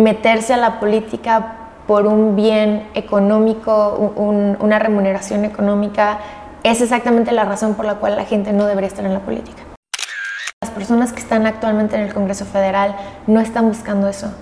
meterse 0.00 0.54
a 0.54 0.56
la 0.56 0.80
política 0.80 1.56
por 1.86 2.06
un 2.06 2.36
bien 2.36 2.88
económico, 2.94 4.12
una 4.16 4.78
remuneración 4.78 5.44
económica, 5.44 6.18
es 6.62 6.80
exactamente 6.80 7.32
la 7.32 7.44
razón 7.44 7.74
por 7.74 7.84
la 7.84 7.94
cual 7.94 8.16
la 8.16 8.24
gente 8.24 8.52
no 8.52 8.66
debería 8.66 8.88
estar 8.88 9.04
en 9.04 9.14
la 9.14 9.20
política. 9.20 9.62
Las 10.62 10.70
personas 10.70 11.12
que 11.12 11.20
están 11.20 11.46
actualmente 11.46 11.96
en 11.96 12.02
el 12.02 12.14
Congreso 12.14 12.44
Federal 12.44 12.94
no 13.26 13.40
están 13.40 13.68
buscando 13.68 14.08
eso. 14.08 14.32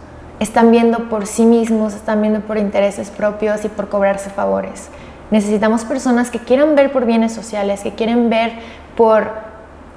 Están 0.40 0.70
viendo 0.70 1.08
por 1.08 1.26
sí 1.26 1.44
mismos, 1.44 1.94
están 1.94 2.20
viendo 2.20 2.40
por 2.40 2.58
intereses 2.58 3.10
propios 3.10 3.64
y 3.64 3.68
por 3.68 3.88
cobrarse 3.88 4.30
favores. 4.30 4.88
Necesitamos 5.30 5.84
personas 5.84 6.30
que 6.30 6.38
quieran 6.38 6.74
ver 6.74 6.92
por 6.92 7.06
bienes 7.06 7.32
sociales, 7.32 7.80
que 7.82 7.94
quieren 7.94 8.30
ver 8.30 8.52
por 8.96 9.30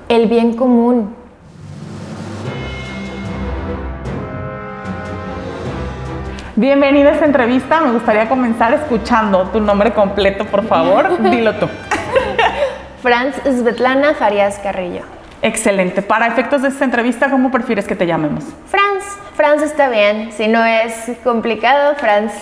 el 0.10 0.28
bien 0.28 0.56
común, 0.56 1.16
Bienvenida 6.58 7.12
a 7.12 7.14
esta 7.14 7.26
entrevista. 7.26 7.80
Me 7.80 7.92
gustaría 7.92 8.28
comenzar 8.28 8.74
escuchando 8.74 9.48
tu 9.54 9.62
nombre 9.62 9.94
completo, 9.94 10.44
por 10.46 10.68
favor. 10.68 11.22
Dilo 11.32 11.56
tú. 11.56 11.70
Franz 13.02 13.38
Svetlana 13.46 14.14
Farias 14.16 14.60
Carrillo. 14.62 15.04
Excelente. 15.42 16.02
Para 16.02 16.28
efectos 16.28 16.62
de 16.62 16.68
esta 16.68 16.84
entrevista, 16.84 17.30
¿cómo 17.30 17.52
prefieres 17.52 17.88
que 17.88 17.96
te 17.96 18.06
llamemos? 18.06 18.44
Franz. 18.68 19.06
Franz 19.36 19.64
está 19.64 19.88
bien. 19.88 20.34
Si 20.34 20.50
no 20.50 20.64
es 20.66 20.94
complicado, 21.24 21.96
Franz. 21.96 22.34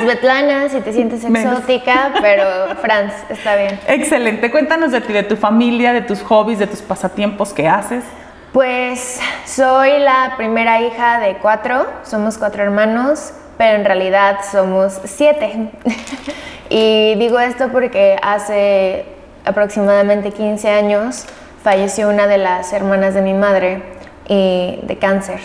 Svetlana, 0.00 0.70
si 0.70 0.80
te 0.80 0.94
sientes 0.94 1.22
exótica, 1.22 2.10
pero 2.22 2.74
Franz 2.80 3.12
está 3.28 3.54
bien. 3.56 3.78
Excelente. 3.86 4.50
Cuéntanos 4.50 4.92
de 4.92 5.02
ti, 5.02 5.12
de 5.12 5.24
tu 5.24 5.36
familia, 5.36 5.92
de 5.92 6.00
tus 6.00 6.22
hobbies, 6.22 6.58
de 6.58 6.66
tus 6.66 6.80
pasatiempos 6.80 7.52
que 7.52 7.68
haces. 7.68 8.02
Pues 8.52 9.20
soy 9.46 9.98
la 9.98 10.34
primera 10.36 10.80
hija 10.80 11.18
de 11.20 11.36
cuatro. 11.38 11.86
Somos 12.04 12.38
cuatro 12.38 12.62
hermanos 12.62 13.32
pero 13.62 13.78
en 13.78 13.84
realidad 13.84 14.38
somos 14.50 15.00
siete. 15.04 15.70
y 16.68 17.14
digo 17.14 17.38
esto 17.38 17.68
porque 17.68 18.16
hace 18.20 19.04
aproximadamente 19.44 20.32
15 20.32 20.68
años 20.68 21.26
falleció 21.62 22.08
una 22.08 22.26
de 22.26 22.38
las 22.38 22.72
hermanas 22.72 23.14
de 23.14 23.22
mi 23.22 23.34
madre 23.34 23.82
de 24.28 24.98
cáncer. 25.00 25.38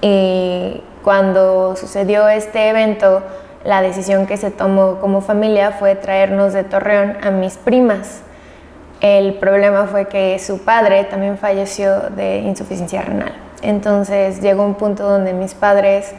Y 0.00 0.82
cuando 1.02 1.76
sucedió 1.76 2.28
este 2.28 2.68
evento, 2.70 3.22
la 3.64 3.82
decisión 3.82 4.26
que 4.26 4.36
se 4.36 4.50
tomó 4.50 4.98
como 4.98 5.20
familia 5.20 5.72
fue 5.72 5.94
traernos 5.94 6.54
de 6.54 6.64
Torreón 6.64 7.18
a 7.22 7.30
mis 7.30 7.56
primas. 7.56 8.22
El 9.00 9.34
problema 9.34 9.86
fue 9.86 10.06
que 10.08 10.38
su 10.38 10.64
padre 10.64 11.04
también 11.04 11.38
falleció 11.38 12.10
de 12.10 12.38
insuficiencia 12.38 13.02
renal. 13.02 13.32
Entonces 13.62 14.40
llegó 14.40 14.64
un 14.64 14.74
punto 14.74 15.08
donde 15.08 15.32
mis 15.32 15.54
padres 15.54 16.12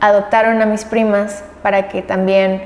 adoptaron 0.00 0.60
a 0.60 0.66
mis 0.66 0.84
primas 0.84 1.44
para 1.62 1.88
que 1.88 2.02
también 2.02 2.62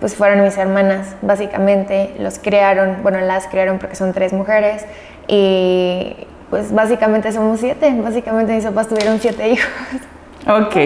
pues 0.00 0.16
fueran 0.16 0.42
mis 0.42 0.58
hermanas, 0.58 1.14
básicamente 1.22 2.12
los 2.18 2.40
crearon, 2.40 2.98
bueno, 3.02 3.20
las 3.20 3.46
crearon 3.46 3.78
porque 3.78 3.94
son 3.94 4.12
tres 4.12 4.32
mujeres 4.32 4.84
y 5.28 6.16
pues 6.50 6.72
básicamente 6.72 7.30
somos 7.30 7.60
siete, 7.60 7.94
básicamente 8.02 8.52
mis 8.52 8.64
papás 8.64 8.88
tuvieron 8.88 9.20
siete 9.20 9.48
hijos. 9.48 9.70
Ok. 10.48 10.76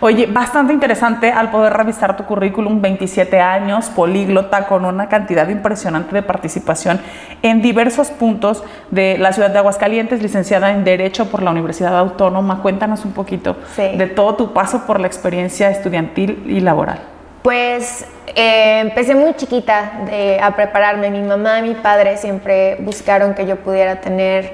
Oye, 0.00 0.26
bastante 0.26 0.72
interesante 0.72 1.32
al 1.32 1.50
poder 1.50 1.72
revisar 1.72 2.16
tu 2.16 2.24
currículum, 2.24 2.80
27 2.80 3.40
años, 3.40 3.88
políglota, 3.90 4.66
con 4.66 4.84
una 4.84 5.08
cantidad 5.08 5.48
impresionante 5.48 6.14
de 6.14 6.22
participación 6.22 7.00
en 7.42 7.60
diversos 7.60 8.10
puntos 8.10 8.62
de 8.90 9.18
la 9.18 9.32
ciudad 9.32 9.50
de 9.50 9.58
Aguascalientes, 9.58 10.22
licenciada 10.22 10.70
en 10.70 10.84
Derecho 10.84 11.26
por 11.26 11.42
la 11.42 11.50
Universidad 11.50 11.98
Autónoma. 11.98 12.62
Cuéntanos 12.62 13.04
un 13.04 13.12
poquito 13.12 13.56
de 13.76 14.06
todo 14.06 14.36
tu 14.36 14.52
paso 14.52 14.86
por 14.86 15.00
la 15.00 15.08
experiencia 15.08 15.70
estudiantil 15.70 16.44
y 16.46 16.60
laboral. 16.60 17.00
Pues 17.42 18.06
eh, 18.36 18.80
empecé 18.80 19.14
muy 19.14 19.34
chiquita 19.34 19.92
a 20.40 20.54
prepararme. 20.54 21.10
Mi 21.10 21.22
mamá 21.22 21.58
y 21.58 21.62
mi 21.62 21.74
padre 21.74 22.16
siempre 22.16 22.76
buscaron 22.80 23.34
que 23.34 23.46
yo 23.46 23.56
pudiera 23.56 24.00
tener 24.00 24.52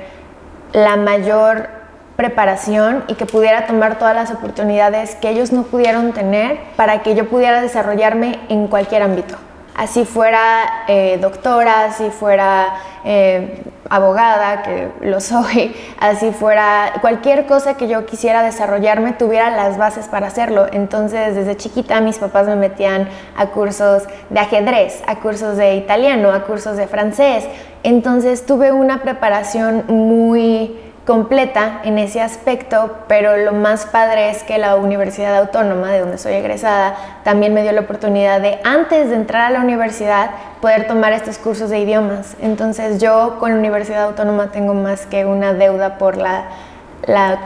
la 0.72 0.96
mayor 0.96 1.75
preparación 2.16 3.04
y 3.08 3.14
que 3.14 3.26
pudiera 3.26 3.66
tomar 3.66 3.98
todas 3.98 4.14
las 4.14 4.30
oportunidades 4.30 5.14
que 5.16 5.28
ellos 5.28 5.52
no 5.52 5.64
pudieron 5.64 6.12
tener 6.12 6.58
para 6.76 7.02
que 7.02 7.14
yo 7.14 7.28
pudiera 7.28 7.60
desarrollarme 7.60 8.40
en 8.48 8.68
cualquier 8.68 9.02
ámbito. 9.02 9.36
Así 9.76 10.06
fuera 10.06 10.84
eh, 10.88 11.18
doctora, 11.20 11.84
así 11.84 12.08
fuera 12.08 12.76
eh, 13.04 13.62
abogada, 13.90 14.62
que 14.62 14.88
lo 15.02 15.20
soy, 15.20 15.76
así 16.00 16.32
fuera 16.32 16.94
cualquier 17.02 17.44
cosa 17.44 17.76
que 17.76 17.86
yo 17.86 18.06
quisiera 18.06 18.42
desarrollarme, 18.42 19.12
tuviera 19.12 19.50
las 19.50 19.76
bases 19.76 20.08
para 20.08 20.28
hacerlo. 20.28 20.66
Entonces, 20.72 21.34
desde 21.34 21.58
chiquita 21.58 22.00
mis 22.00 22.16
papás 22.16 22.46
me 22.46 22.56
metían 22.56 23.06
a 23.36 23.48
cursos 23.48 24.04
de 24.30 24.40
ajedrez, 24.40 25.02
a 25.06 25.16
cursos 25.16 25.58
de 25.58 25.76
italiano, 25.76 26.32
a 26.32 26.44
cursos 26.44 26.78
de 26.78 26.86
francés. 26.86 27.44
Entonces, 27.82 28.46
tuve 28.46 28.72
una 28.72 29.02
preparación 29.02 29.84
muy 29.88 30.85
completa 31.06 31.82
en 31.84 31.98
ese 31.98 32.20
aspecto, 32.20 32.98
pero 33.06 33.36
lo 33.36 33.52
más 33.52 33.86
padre 33.86 34.30
es 34.30 34.42
que 34.42 34.58
la 34.58 34.74
Universidad 34.74 35.36
Autónoma, 35.38 35.92
de 35.92 36.00
donde 36.00 36.18
soy 36.18 36.32
egresada, 36.32 36.96
también 37.22 37.54
me 37.54 37.62
dio 37.62 37.70
la 37.70 37.82
oportunidad 37.82 38.40
de, 38.40 38.58
antes 38.64 39.08
de 39.08 39.14
entrar 39.14 39.42
a 39.42 39.50
la 39.50 39.60
universidad, 39.60 40.30
poder 40.60 40.88
tomar 40.88 41.12
estos 41.12 41.38
cursos 41.38 41.70
de 41.70 41.78
idiomas. 41.78 42.36
Entonces 42.42 43.00
yo 43.00 43.36
con 43.38 43.52
la 43.52 43.58
Universidad 43.58 44.02
Autónoma 44.02 44.50
tengo 44.50 44.74
más 44.74 45.06
que 45.06 45.24
una 45.24 45.54
deuda 45.54 45.96
por 45.96 46.16
la, 46.16 46.48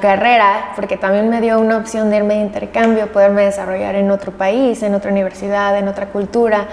carrera, 0.00 0.72
porque 0.74 0.96
también 0.96 1.28
me 1.28 1.42
dio 1.42 1.60
una 1.60 1.76
opción 1.76 2.08
de 2.08 2.16
irme 2.16 2.36
de 2.36 2.40
intercambio, 2.40 3.12
poderme 3.12 3.42
desarrollar 3.42 3.94
en 3.94 4.10
otro 4.10 4.32
país, 4.32 4.82
en 4.82 4.94
otra 4.94 5.10
universidad, 5.10 5.76
en 5.76 5.86
otra 5.86 6.06
cultura. 6.06 6.66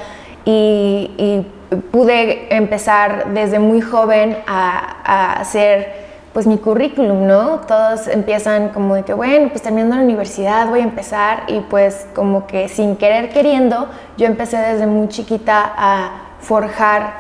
Y, 0.45 1.45
pude 1.91 2.55
empezar 2.55 3.33
desde 3.33 3.59
muy 3.59 3.81
joven 3.81 4.37
a, 4.47 4.95
a 5.03 5.33
hacer 5.33 6.06
pues 6.37 6.45
mi 6.45 6.59
currículum, 6.59 7.25
¿no? 7.25 7.61
Todos 7.61 8.07
empiezan 8.07 8.69
como 8.69 8.93
de 8.93 9.01
que, 9.01 9.11
bueno, 9.15 9.49
pues 9.49 9.63
terminando 9.63 9.95
la 9.95 10.03
universidad 10.03 10.69
voy 10.69 10.81
a 10.81 10.83
empezar 10.83 11.45
y 11.47 11.61
pues 11.61 12.05
como 12.13 12.45
que 12.45 12.69
sin 12.69 12.95
querer 12.95 13.29
queriendo, 13.29 13.89
yo 14.17 14.27
empecé 14.27 14.57
desde 14.57 14.85
muy 14.85 15.07
chiquita 15.07 15.73
a 15.75 16.11
forjar 16.39 17.11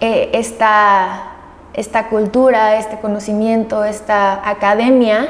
eh, 0.00 0.30
esta, 0.34 1.32
esta 1.74 2.06
cultura, 2.06 2.78
este 2.78 3.00
conocimiento, 3.00 3.84
esta 3.84 4.48
academia 4.48 5.26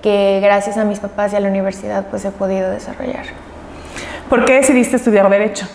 que 0.00 0.40
gracias 0.42 0.78
a 0.78 0.84
mis 0.84 0.98
papás 0.98 1.34
y 1.34 1.36
a 1.36 1.40
la 1.40 1.50
universidad 1.50 2.06
pues 2.06 2.24
he 2.24 2.30
podido 2.30 2.70
desarrollar. 2.70 3.26
¿Por 4.30 4.46
qué 4.46 4.54
decidiste 4.54 4.96
estudiar 4.96 5.28
Derecho? 5.28 5.66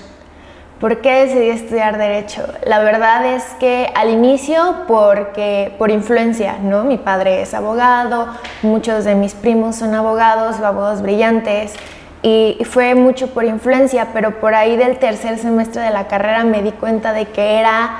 ¿Por 0.80 1.02
qué 1.02 1.26
decidí 1.26 1.50
estudiar 1.50 1.98
Derecho? 1.98 2.46
La 2.66 2.80
verdad 2.80 3.26
es 3.26 3.44
que 3.60 3.92
al 3.96 4.10
inicio 4.10 4.84
porque, 4.88 5.74
por 5.78 5.92
influencia, 5.92 6.58
¿no? 6.62 6.84
Mi 6.84 6.98
padre 6.98 7.42
es 7.42 7.54
abogado, 7.54 8.28
muchos 8.64 9.06
de 9.06 9.16
mis 9.16 9.34
primos 9.34 9.78
son 9.78 9.96
abogados, 9.96 10.60
abogados 10.60 11.02
brillantes, 11.02 11.74
y 12.22 12.58
fue 12.70 12.96
mucho 12.96 13.34
por 13.34 13.44
influencia, 13.44 14.08
pero 14.14 14.40
por 14.40 14.56
ahí 14.56 14.78
del 14.78 14.98
tercer 14.98 15.38
semestre 15.38 15.82
de 15.82 15.92
la 15.92 16.08
carrera 16.08 16.46
me 16.46 16.62
di 16.62 16.72
cuenta 16.72 17.12
de 17.12 17.26
que 17.26 17.60
era 17.60 17.98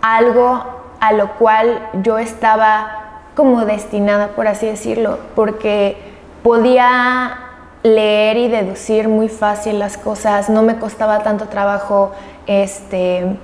algo 0.00 0.64
a 1.00 1.12
lo 1.12 1.32
cual 1.34 1.88
yo 2.02 2.18
estaba 2.18 3.20
como 3.36 3.64
destinada, 3.64 4.28
por 4.28 4.48
así 4.48 4.66
decirlo, 4.66 5.18
porque 5.34 5.96
podía 6.42 7.38
leer 7.84 8.38
y 8.38 8.48
deducir 8.48 9.08
muy 9.08 9.28
fácil 9.28 9.78
las 9.78 9.98
cosas, 9.98 10.48
no 10.48 10.62
me 10.62 10.78
costaba 10.78 11.22
tanto 11.22 11.48
trabajo 11.48 12.12
este, 12.46 13.36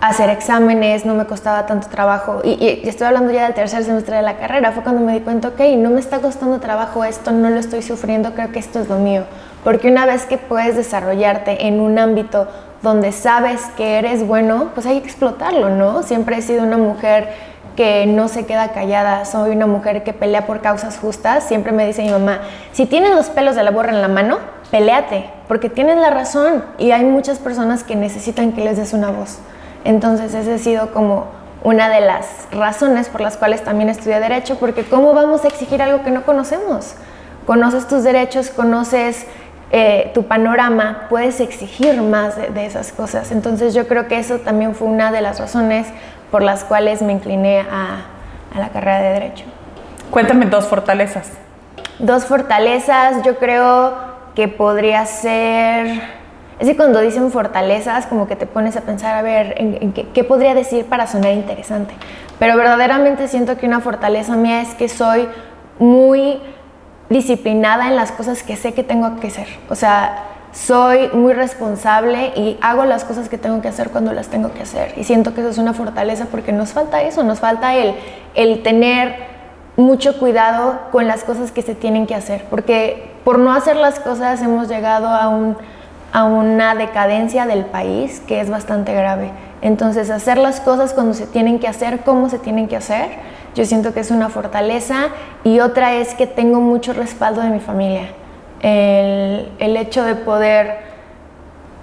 hacer 0.00 0.30
exámenes, 0.30 1.04
no 1.04 1.14
me 1.14 1.26
costaba 1.26 1.66
tanto 1.66 1.88
trabajo, 1.88 2.40
y, 2.42 2.80
estoy 2.88 3.06
hablando 3.06 3.30
ya 3.30 3.44
del 3.44 3.52
tercer 3.52 3.84
semestre 3.84 4.16
de 4.16 4.22
la 4.22 4.38
carrera, 4.38 4.72
fue 4.72 4.82
cuando 4.82 5.02
me 5.02 5.12
di 5.12 5.20
cuenta, 5.20 5.48
ok, 5.48 5.60
no 5.76 5.90
me 5.90 6.00
está 6.00 6.20
costando 6.20 6.60
trabajo 6.60 7.04
esto, 7.04 7.30
no 7.30 7.50
lo 7.50 7.60
estoy 7.60 7.82
sufriendo, 7.82 8.32
creo 8.32 8.50
que 8.52 8.58
esto 8.58 8.80
es 8.80 8.88
lo 8.88 8.96
mío, 8.96 9.24
porque 9.64 9.88
una 9.88 10.06
vez 10.06 10.26
que 10.26 10.38
puedes 10.38 10.76
desarrollarte 10.76 11.66
en 11.66 11.80
un 11.80 11.98
ámbito 11.98 12.46
donde 12.82 13.12
sabes 13.12 13.62
que 13.76 13.98
eres 13.98 14.26
bueno, 14.26 14.70
pues 14.74 14.86
hay 14.86 15.00
que 15.00 15.06
explotarlo, 15.06 15.70
¿no? 15.70 16.02
Siempre 16.02 16.36
he 16.36 16.42
sido 16.42 16.62
una 16.62 16.76
mujer 16.76 17.30
que 17.74 18.06
no 18.06 18.28
se 18.28 18.46
queda 18.46 18.68
callada, 18.68 19.24
soy 19.24 19.50
una 19.50 19.66
mujer 19.66 20.04
que 20.04 20.12
pelea 20.12 20.46
por 20.46 20.60
causas 20.60 20.98
justas. 20.98 21.44
Siempre 21.44 21.72
me 21.72 21.86
dice 21.86 22.02
mi 22.02 22.10
mamá, 22.10 22.40
si 22.72 22.86
tienes 22.86 23.14
los 23.14 23.30
pelos 23.30 23.56
de 23.56 23.64
la 23.64 23.70
borra 23.70 23.90
en 23.90 24.02
la 24.02 24.08
mano, 24.08 24.38
peleate, 24.70 25.28
porque 25.48 25.68
tienes 25.70 25.96
la 25.96 26.10
razón 26.10 26.64
y 26.78 26.92
hay 26.92 27.04
muchas 27.04 27.38
personas 27.38 27.82
que 27.82 27.96
necesitan 27.96 28.52
que 28.52 28.62
les 28.62 28.76
des 28.76 28.92
una 28.92 29.10
voz. 29.10 29.38
Entonces 29.84 30.34
esa 30.34 30.54
ha 30.54 30.58
sido 30.58 30.92
como 30.92 31.26
una 31.62 31.88
de 31.88 32.02
las 32.02 32.26
razones 32.52 33.08
por 33.08 33.22
las 33.22 33.38
cuales 33.38 33.64
también 33.64 33.88
estudié 33.88 34.20
derecho, 34.20 34.56
porque 34.58 34.84
¿cómo 34.84 35.14
vamos 35.14 35.44
a 35.44 35.48
exigir 35.48 35.82
algo 35.82 36.02
que 36.02 36.10
no 36.10 36.24
conocemos? 36.24 36.94
Conoces 37.46 37.88
tus 37.88 38.04
derechos, 38.04 38.50
conoces 38.50 39.26
eh, 39.76 40.12
tu 40.14 40.22
panorama, 40.28 41.06
puedes 41.10 41.40
exigir 41.40 42.00
más 42.00 42.36
de, 42.36 42.46
de 42.50 42.64
esas 42.64 42.92
cosas. 42.92 43.32
Entonces 43.32 43.74
yo 43.74 43.88
creo 43.88 44.06
que 44.06 44.16
eso 44.20 44.38
también 44.38 44.76
fue 44.76 44.86
una 44.86 45.10
de 45.10 45.20
las 45.20 45.40
razones 45.40 45.88
por 46.30 46.44
las 46.44 46.62
cuales 46.62 47.02
me 47.02 47.12
incliné 47.12 47.60
a, 47.60 48.06
la 48.56 48.68
carrera 48.68 49.00
de 49.00 49.08
Derecho. 49.14 49.44
Cuéntame 50.12 50.46
dos 50.46 50.66
fortalezas. 50.66 51.32
Dos 51.98 52.24
fortalezas, 52.24 53.24
yo 53.24 53.36
creo 53.38 53.94
que 54.36 54.46
podría 54.46 55.06
ser... 55.06 56.02
Es 56.60 56.68
que 56.68 56.76
cuando 56.76 57.00
dicen 57.00 57.32
fortalezas, 57.32 58.06
como 58.06 58.28
que 58.28 58.36
te 58.36 58.46
pones 58.46 58.76
a 58.76 58.82
pensar, 58.82 59.16
a 59.16 59.22
ver, 59.22 59.56
¿en, 59.58 59.92
qué, 59.92 60.06
qué, 60.14 60.22
podría 60.22 60.54
decir 60.54 60.84
para 60.86 61.08
sonar 61.08 61.32
interesante? 61.32 61.94
Pero 62.38 62.56
verdaderamente 62.56 63.26
siento 63.26 63.56
que 63.56 63.66
una 63.66 63.80
fortaleza 63.80 64.36
mía 64.36 64.60
es 64.60 64.76
que 64.76 64.88
soy 64.88 65.28
muy 65.80 66.40
disciplinada 67.14 67.86
en 67.86 67.94
las 67.94 68.10
cosas 68.10 68.42
que 68.42 68.56
sé 68.56 68.74
que 68.74 68.82
tengo 68.82 69.20
que 69.20 69.28
hacer. 69.28 69.46
O 69.70 69.76
sea, 69.76 70.24
soy 70.52 71.08
muy 71.12 71.32
responsable 71.32 72.32
y 72.34 72.58
hago 72.60 72.84
las 72.84 73.04
cosas 73.04 73.28
que 73.28 73.38
tengo 73.38 73.62
que 73.62 73.68
hacer 73.68 73.90
cuando 73.90 74.12
las 74.12 74.26
tengo 74.26 74.52
que 74.52 74.62
hacer. 74.62 74.94
Y 74.96 75.04
siento 75.04 75.32
que 75.32 75.40
eso 75.40 75.50
es 75.50 75.58
una 75.58 75.74
fortaleza 75.74 76.26
porque 76.30 76.52
nos 76.52 76.72
falta 76.72 77.02
eso, 77.02 77.22
nos 77.22 77.38
falta 77.38 77.74
el, 77.76 77.94
el 78.34 78.62
tener 78.64 79.14
mucho 79.76 80.18
cuidado 80.18 80.80
con 80.90 81.06
las 81.06 81.22
cosas 81.22 81.52
que 81.52 81.62
se 81.62 81.76
tienen 81.76 82.06
que 82.06 82.16
hacer. 82.16 82.44
Porque 82.50 83.12
por 83.24 83.38
no 83.38 83.52
hacer 83.52 83.76
las 83.76 84.00
cosas 84.00 84.42
hemos 84.42 84.68
llegado 84.68 85.06
a, 85.06 85.28
un, 85.28 85.56
a 86.12 86.24
una 86.24 86.74
decadencia 86.74 87.46
del 87.46 87.64
país 87.64 88.20
que 88.26 88.40
es 88.40 88.50
bastante 88.50 88.92
grave. 88.92 89.30
Entonces, 89.62 90.10
hacer 90.10 90.36
las 90.36 90.60
cosas 90.60 90.92
cuando 90.92 91.14
se 91.14 91.26
tienen 91.26 91.60
que 91.60 91.68
hacer, 91.68 92.00
cómo 92.00 92.28
se 92.28 92.38
tienen 92.40 92.66
que 92.66 92.76
hacer, 92.76 93.08
yo 93.54 93.64
siento 93.64 93.94
que 93.94 94.00
es 94.00 94.10
una 94.10 94.28
fortaleza. 94.28 95.08
Y 95.44 95.60
otra 95.60 95.94
es 95.94 96.14
que 96.14 96.26
tengo 96.26 96.60
mucho 96.60 96.92
respaldo 96.92 97.40
de 97.40 97.50
mi 97.50 97.60
familia 97.60 98.08
el, 98.64 99.76
hecho 99.76 100.04
de 100.04 100.14
poder 100.14 100.78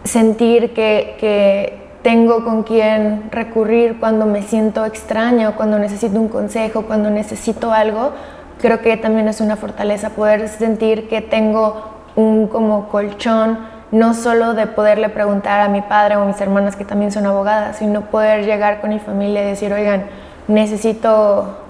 sentir 0.04 0.74
que, 0.74 1.80
tengo 2.02 2.44
con 2.44 2.64
quien 2.64 3.30
recurrir 3.30 4.00
cuando 4.00 4.26
me 4.26 4.42
siento 4.42 4.84
extraña 4.88 5.50
o 5.50 5.56
cuando 5.56 5.78
necesito 5.78 6.20
un 6.20 6.30
consejo, 6.30 6.82
cuando 6.88 7.12
necesito 7.12 7.72
algo, 7.72 8.14
creo 8.60 8.82
que 8.82 8.98
también 8.98 9.28
es 9.28 9.40
una 9.40 9.56
fortaleza 9.56 10.10
poder 10.10 10.50
sentir 10.50 11.08
que 11.08 11.22
tengo 11.22 11.92
un 12.16 12.48
como 12.48 12.88
colchón, 12.88 13.60
no 13.92 14.16
solo 14.16 14.56
de 14.56 14.66
poderle 14.66 15.10
preguntar 15.10 15.62
a 15.62 15.68
mi 15.68 15.82
padre 15.82 16.16
o 16.16 16.24
a 16.24 16.26
mis 16.26 16.42
hermanas 16.42 16.76
que 16.76 16.86
también 16.86 17.12
son 17.12 17.28
abogadas, 17.28 17.78
sino 17.78 18.02
poder 18.02 18.46
llegar 18.48 18.82
con 18.82 18.90
mi 18.90 18.98
familia 18.98 19.44
y 19.44 19.46
decir, 19.46 19.72
oigan, 19.72 20.06
necesito 20.48 21.61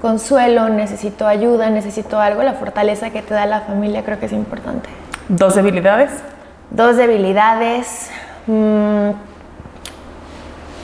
consuelo, 0.00 0.68
necesito 0.68 1.26
ayuda, 1.26 1.70
necesito 1.70 2.18
algo, 2.18 2.42
la 2.42 2.54
fortaleza 2.54 3.10
que 3.10 3.22
te 3.22 3.34
da 3.34 3.46
la 3.46 3.60
familia 3.60 4.02
creo 4.04 4.18
que 4.18 4.26
es 4.26 4.32
importante. 4.32 4.88
¿Dos 5.28 5.54
debilidades? 5.54 6.10
Dos 6.70 6.96
debilidades. 6.96 8.10
Mm, 8.46 9.10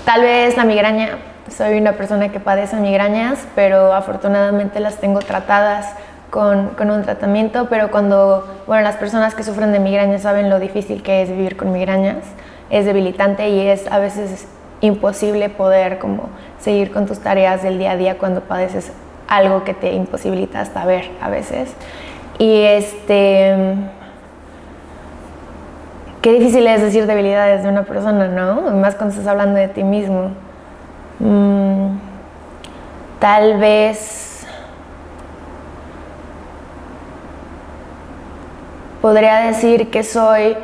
tal 0.04 0.20
vez 0.22 0.56
la 0.56 0.64
migraña. 0.64 1.18
Soy 1.48 1.78
una 1.78 1.92
persona 1.92 2.30
que 2.30 2.40
padece 2.40 2.76
migrañas, 2.76 3.46
pero 3.54 3.92
afortunadamente 3.92 4.80
las 4.80 4.96
tengo 4.96 5.20
tratadas 5.20 5.86
con, 6.30 6.70
con, 6.70 6.90
un 6.90 7.02
tratamiento, 7.02 7.68
pero 7.70 7.90
cuando, 7.90 8.46
bueno, 8.66 8.82
las 8.82 8.96
personas 8.96 9.34
que 9.34 9.44
sufren 9.44 9.72
de 9.72 9.78
migrañas 9.78 10.22
saben 10.22 10.50
lo 10.50 10.58
difícil 10.58 11.02
que 11.02 11.22
es 11.22 11.30
vivir 11.30 11.56
con 11.56 11.72
migrañas, 11.72 12.24
es 12.68 12.84
debilitante 12.84 13.48
y 13.48 13.68
es 13.68 13.90
a 13.90 14.00
veces 14.00 14.48
imposible 14.80 15.48
poder 15.48 15.98
como 15.98 16.28
seguir 16.58 16.92
con 16.92 17.06
tus 17.06 17.20
tareas 17.20 17.62
del 17.62 17.78
día 17.78 17.92
a 17.92 17.96
día 17.96 18.18
cuando 18.18 18.42
padeces 18.42 18.90
algo 19.28 19.64
que 19.64 19.74
te 19.74 19.92
imposibilita 19.92 20.60
hasta 20.60 20.84
ver 20.84 21.10
a 21.20 21.28
veces. 21.28 21.74
Y 22.38 22.62
este. 22.62 23.74
Qué 26.22 26.32
difícil 26.32 26.66
es 26.66 26.80
decir 26.80 27.06
debilidades 27.06 27.62
de 27.62 27.68
una 27.68 27.84
persona, 27.84 28.26
¿no? 28.26 28.72
Más 28.76 28.96
cuando 28.96 29.14
estás 29.14 29.28
hablando 29.28 29.58
de 29.58 29.68
ti 29.68 29.84
mismo. 29.84 30.30
Mm, 31.18 31.98
tal 33.20 33.58
vez. 33.58 34.46
Podría 39.00 39.36
decir 39.36 39.90
que 39.90 40.02
soy 40.02 40.56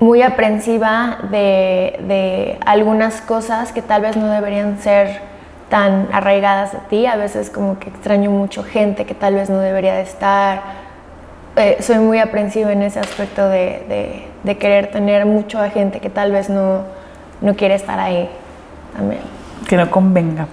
muy 0.00 0.22
aprensiva 0.22 1.18
de, 1.30 2.00
de 2.02 2.58
algunas 2.66 3.20
cosas 3.20 3.72
que 3.72 3.80
tal 3.80 4.02
vez 4.02 4.16
no 4.16 4.26
deberían 4.28 4.78
ser 4.80 5.27
tan 5.68 6.08
arraigadas 6.12 6.74
a 6.74 6.80
ti. 6.88 7.06
A 7.06 7.16
veces 7.16 7.50
como 7.50 7.78
que 7.78 7.88
extraño 7.88 8.30
mucho 8.30 8.62
gente 8.62 9.04
que 9.04 9.14
tal 9.14 9.34
vez 9.34 9.50
no 9.50 9.58
debería 9.58 9.94
de 9.94 10.02
estar. 10.02 10.62
Eh, 11.56 11.78
soy 11.80 11.98
muy 11.98 12.18
aprensiva 12.18 12.72
en 12.72 12.82
ese 12.82 13.00
aspecto 13.00 13.48
de, 13.48 14.24
de, 14.44 14.58
querer 14.58 14.90
tener 14.90 15.26
mucho 15.26 15.60
a 15.60 15.70
gente 15.70 15.98
que 15.98 16.08
tal 16.08 16.30
vez 16.30 16.48
no, 16.48 16.82
no 17.40 17.56
quiere 17.56 17.74
estar 17.74 17.98
ahí 17.98 18.30
también. 18.96 19.22
Que 19.68 19.76
no 19.76 19.90
convenga. 19.90 20.46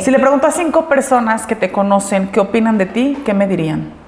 Si 0.00 0.10
le 0.10 0.18
pregunto 0.18 0.46
a 0.46 0.50
cinco 0.50 0.88
personas 0.88 1.46
que 1.46 1.54
te 1.54 1.70
conocen 1.70 2.28
qué 2.28 2.40
opinan 2.40 2.78
de 2.78 2.86
ti, 2.86 3.22
¿qué 3.24 3.32
me 3.32 3.46
dirían? 3.46 3.99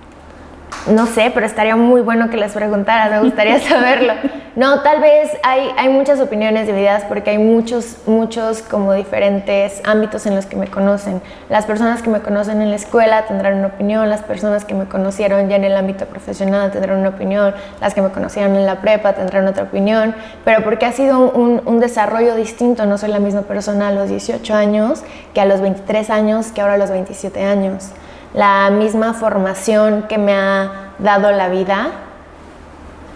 No 0.86 1.06
sé, 1.06 1.30
pero 1.32 1.46
estaría 1.46 1.76
muy 1.76 2.00
bueno 2.00 2.28
que 2.28 2.36
les 2.36 2.52
preguntara, 2.52 3.08
me 3.08 3.20
gustaría 3.20 3.60
saberlo. 3.68 4.14
No, 4.56 4.82
tal 4.82 5.00
vez 5.00 5.30
hay, 5.42 5.70
hay 5.78 5.88
muchas 5.88 6.20
opiniones 6.20 6.66
divididas 6.66 7.04
porque 7.04 7.30
hay 7.30 7.38
muchos, 7.38 7.96
muchos 8.06 8.60
como 8.60 8.92
diferentes 8.92 9.80
ámbitos 9.84 10.26
en 10.26 10.34
los 10.34 10.44
que 10.44 10.56
me 10.56 10.66
conocen. 10.66 11.22
Las 11.48 11.64
personas 11.64 12.02
que 12.02 12.10
me 12.10 12.20
conocen 12.20 12.60
en 12.60 12.70
la 12.70 12.76
escuela 12.76 13.24
tendrán 13.26 13.58
una 13.58 13.68
opinión, 13.68 14.10
las 14.10 14.22
personas 14.22 14.64
que 14.64 14.74
me 14.74 14.86
conocieron 14.86 15.48
ya 15.48 15.56
en 15.56 15.64
el 15.64 15.76
ámbito 15.76 16.04
profesional 16.06 16.70
tendrán 16.70 16.98
una 16.98 17.10
opinión, 17.10 17.54
las 17.80 17.94
que 17.94 18.02
me 18.02 18.10
conocieron 18.10 18.56
en 18.56 18.66
la 18.66 18.80
prepa 18.80 19.14
tendrán 19.14 19.46
otra 19.46 19.62
opinión, 19.62 20.14
pero 20.44 20.62
porque 20.64 20.84
ha 20.84 20.92
sido 20.92 21.30
un, 21.30 21.62
un 21.64 21.80
desarrollo 21.80 22.34
distinto, 22.34 22.84
no 22.84 22.98
soy 22.98 23.10
la 23.10 23.20
misma 23.20 23.42
persona 23.42 23.88
a 23.88 23.92
los 23.92 24.10
18 24.10 24.54
años 24.54 25.02
que 25.32 25.40
a 25.40 25.46
los 25.46 25.60
23 25.62 26.10
años 26.10 26.52
que 26.52 26.60
ahora 26.60 26.74
a 26.74 26.78
los 26.78 26.90
27 26.90 27.42
años 27.42 27.92
la 28.34 28.70
misma 28.70 29.14
formación 29.14 30.04
que 30.08 30.18
me 30.18 30.34
ha 30.34 30.92
dado 30.98 31.30
la 31.32 31.48
vida 31.48 31.90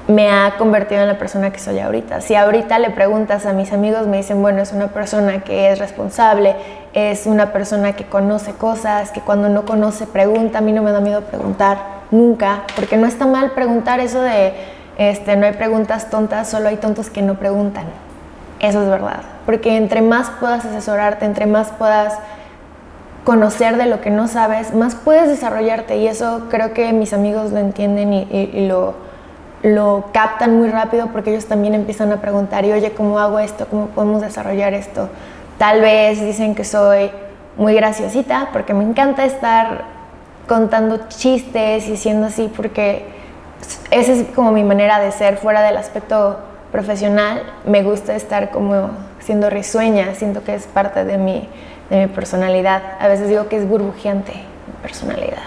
me 0.09 0.31
ha 0.31 0.55
convertido 0.57 1.01
en 1.01 1.09
la 1.09 1.19
persona 1.19 1.51
que 1.51 1.59
soy 1.59 1.81
ahorita. 1.81 2.21
Si 2.21 2.35
ahorita 2.35 2.79
le 2.79 2.91
preguntas 2.91 3.45
a 3.45 3.53
mis 3.53 3.73
amigos, 3.73 4.07
me 4.07 4.19
dicen, 4.19 4.41
bueno, 4.41 4.63
es 4.63 4.73
una 4.73 4.89
persona 4.89 5.41
que 5.41 5.73
es 5.73 5.79
responsable, 5.79 6.55
es 6.93 7.27
una 7.27 7.53
persona 7.53 7.95
que 7.95 8.05
conoce 8.05 8.53
cosas, 8.53 9.11
que 9.11 9.21
cuando 9.21 9.49
no 9.49 9.65
conoce 9.65 10.07
pregunta, 10.07 10.59
a 10.59 10.61
mí 10.61 10.73
no 10.73 10.83
me 10.83 10.93
da 10.93 11.01
miedo 11.01 11.23
preguntar, 11.23 11.79
nunca, 12.13 12.63
porque 12.77 12.97
no 12.97 13.07
está 13.07 13.27
mal 13.27 13.51
preguntar 13.53 13.99
eso 13.99 14.21
de, 14.21 14.55
este, 14.97 15.37
no 15.37 15.47
hay 15.47 15.55
preguntas 15.55 16.09
tontas, 16.09 16.49
solo 16.49 16.69
hay 16.69 16.77
tontos 16.77 17.11
que 17.11 17.23
no 17.23 17.35
preguntan. 17.35 17.87
Eso 18.61 18.83
es 18.83 18.89
verdad, 18.89 19.23
porque 19.45 19.77
entre 19.77 20.03
más 20.03 20.31
puedas 20.39 20.65
asesorarte, 20.65 21.27
entre 21.27 21.47
más 21.47 21.73
puedas 21.73 22.17
conocer 23.27 23.77
de 23.77 23.87
lo 23.87 24.01
que 24.01 24.11
no 24.11 24.29
sabes, 24.29 24.73
más 24.73 24.95
puedes 24.95 25.29
desarrollarte 25.29 25.97
y 25.97 26.07
eso 26.07 26.47
creo 26.49 26.73
que 26.73 26.93
mis 26.93 27.13
amigos 27.13 27.51
lo 27.51 27.59
entienden 27.59 28.13
y, 28.13 28.69
lo, 28.69 28.95
lo, 29.65 30.05
captan 30.13 30.57
muy 30.57 30.69
rápido 30.69 31.09
porque 31.09 31.31
ellos 31.31 31.47
también 31.47 31.75
empiezan 31.75 32.13
a 32.13 32.21
preguntar 32.21 32.65
y 32.65 32.71
oye, 32.71 32.93
¿cómo 32.93 33.19
hago 33.19 33.41
esto? 33.41 33.67
¿Cómo 33.67 33.87
podemos 33.89 34.23
desarrollar 34.23 34.75
esto? 34.75 35.09
Tal 35.59 35.81
vez 35.81 36.21
dicen 36.21 36.55
que 36.55 36.63
soy 36.63 37.11
muy 37.57 37.75
graciosita 37.75 38.51
porque 38.53 38.75
me 38.75 38.85
encanta 38.85 39.25
estar 39.25 39.83
contando 40.47 41.09
chistes 41.09 41.89
y 41.89 41.97
siendo 41.97 42.29
así 42.29 42.49
porque 42.57 43.07
esa 43.91 44.13
es 44.13 44.25
como 44.37 44.53
mi 44.53 44.63
manera 44.63 45.01
de 45.01 45.11
ser 45.11 45.39
fuera 45.39 45.63
del 45.63 45.77
aspecto 45.79 46.39
profesional. 46.71 47.43
Me 47.67 47.83
gusta 47.83 48.15
estar 48.15 48.51
como 48.51 48.91
siendo 49.19 49.51
risueña, 49.51 50.15
siento 50.15 50.45
que 50.45 50.55
es 50.55 50.69
parte 50.69 51.05
de 51.05 51.19
mi 51.19 51.49
de 51.91 52.01
mi 52.01 52.07
personalidad. 52.07 52.83
A 53.01 53.09
veces 53.09 53.29
digo 53.29 53.49
que 53.49 53.57
es 53.57 53.69
burbujeante 53.69 54.33
mi 54.33 54.83
personalidad. 54.83 55.43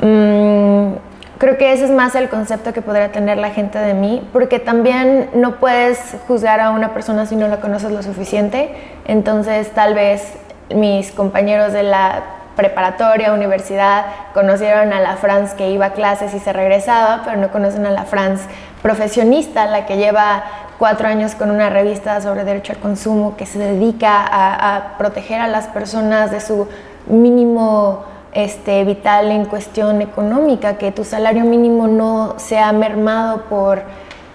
Mm, 0.00 0.94
creo 1.38 1.58
que 1.58 1.72
ese 1.72 1.84
es 1.84 1.90
más 1.90 2.14
el 2.14 2.28
concepto 2.28 2.72
que 2.72 2.82
podría 2.82 3.12
tener 3.12 3.38
la 3.38 3.50
gente 3.50 3.78
de 3.78 3.94
mí, 3.94 4.26
porque 4.32 4.58
también 4.58 5.30
no 5.34 5.56
puedes 5.56 6.16
juzgar 6.26 6.60
a 6.60 6.70
una 6.70 6.94
persona 6.94 7.26
si 7.26 7.36
no 7.36 7.48
la 7.48 7.60
conoces 7.60 7.90
lo 7.92 8.02
suficiente. 8.02 8.74
Entonces, 9.06 9.70
tal 9.72 9.94
vez 9.94 10.34
mis 10.74 11.12
compañeros 11.12 11.72
de 11.72 11.82
la 11.82 12.22
preparatoria, 12.56 13.32
universidad, 13.32 14.06
conocieron 14.32 14.92
a 14.92 15.00
la 15.00 15.16
Franz 15.16 15.54
que 15.54 15.70
iba 15.70 15.86
a 15.86 15.92
clases 15.92 16.34
y 16.34 16.38
se 16.38 16.52
regresaba, 16.52 17.22
pero 17.24 17.36
no 17.36 17.50
conocen 17.50 17.84
a 17.86 17.90
la 17.90 18.04
Franz 18.04 18.42
profesionista, 18.82 19.66
la 19.66 19.86
que 19.86 19.96
lleva 19.96 20.44
cuatro 20.78 21.08
años 21.08 21.34
con 21.34 21.50
una 21.50 21.70
revista 21.70 22.20
sobre 22.20 22.44
derecho 22.44 22.72
al 22.72 22.78
consumo 22.78 23.36
que 23.36 23.46
se 23.46 23.58
dedica 23.58 24.24
a, 24.24 24.96
proteger 24.98 25.40
a 25.40 25.48
las 25.48 25.66
personas 25.68 26.30
de 26.30 26.40
su 26.40 26.68
mínimo 27.06 28.04
este, 28.32 28.84
vital 28.84 29.30
en 29.30 29.44
cuestión 29.44 30.02
económica, 30.02 30.76
que 30.76 30.92
tu 30.92 31.04
salario 31.04 31.44
mínimo 31.44 31.86
no 31.86 32.34
sea 32.38 32.72
mermado 32.72 33.42
por 33.48 33.82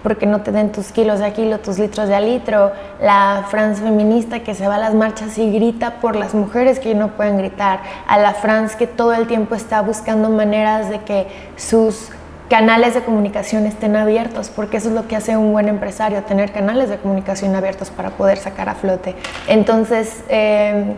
porque 0.02 0.26
no 0.26 0.40
te 0.40 0.52
den 0.52 0.72
tus 0.72 0.92
kilos 0.92 1.18
de 1.18 1.26
a 1.26 1.32
kilo, 1.32 1.58
tus 1.60 1.78
litros 1.78 2.08
de 2.08 2.14
a 2.14 2.20
litro, 2.20 2.72
la 3.00 3.44
France 3.50 3.82
feminista 3.82 4.40
que 4.40 4.54
se 4.54 4.66
va 4.66 4.76
a 4.76 4.78
las 4.78 4.94
marchas 4.94 5.36
y 5.38 5.52
grita 5.52 6.00
por 6.00 6.16
las 6.16 6.34
mujeres 6.34 6.78
que 6.78 6.94
no 6.94 7.08
pueden 7.08 7.36
gritar, 7.36 7.80
a 8.06 8.18
la 8.18 8.32
France 8.32 8.76
que 8.78 8.86
todo 8.86 9.12
el 9.12 9.26
tiempo 9.26 9.54
está 9.54 9.82
buscando 9.82 10.30
maneras 10.30 10.88
de 10.88 11.00
que 11.00 11.26
sus 11.56 12.10
canales 12.50 12.94
de 12.94 13.02
comunicación 13.02 13.64
estén 13.64 13.94
abiertos, 13.94 14.50
porque 14.50 14.78
eso 14.78 14.88
es 14.88 14.94
lo 14.96 15.06
que 15.06 15.14
hace 15.14 15.36
un 15.36 15.52
buen 15.52 15.68
empresario, 15.68 16.20
tener 16.24 16.50
canales 16.50 16.90
de 16.90 16.98
comunicación 16.98 17.54
abiertos 17.54 17.90
para 17.90 18.10
poder 18.10 18.38
sacar 18.38 18.68
a 18.68 18.74
flote. 18.74 19.14
Entonces, 19.46 20.24
em, 20.28 20.94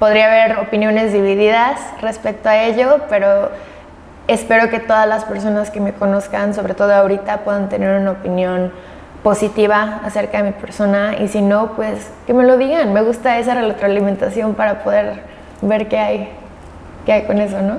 podría 0.00 0.26
haber 0.26 0.58
opiniones 0.58 1.12
divididas 1.12 1.80
respecto 2.02 2.48
a 2.48 2.64
ello, 2.64 3.02
pero 3.08 3.50
espero 4.26 4.68
que 4.68 4.80
todas 4.80 5.06
las 5.06 5.24
personas 5.24 5.70
que 5.70 5.78
me 5.78 5.92
conozcan, 5.92 6.54
sobre 6.54 6.74
todo 6.74 6.92
ahorita, 6.92 7.38
puedan 7.44 7.68
tener 7.68 8.00
una 8.00 8.10
opinión 8.10 8.72
positiva 9.22 10.00
acerca 10.04 10.38
de 10.38 10.50
mi 10.50 10.52
persona 10.52 11.16
y 11.20 11.28
si 11.28 11.40
no, 11.40 11.72
pues 11.76 12.10
que 12.26 12.34
me 12.34 12.44
lo 12.44 12.58
digan. 12.58 12.92
Me 12.92 13.02
gusta 13.02 13.38
esa 13.38 13.54
retroalimentación 13.54 14.54
para 14.54 14.82
poder 14.82 15.20
ver 15.62 15.86
qué 15.86 15.98
hay, 15.98 16.28
qué 17.04 17.12
hay 17.12 17.22
con 17.26 17.40
eso, 17.40 17.62
¿no? 17.62 17.78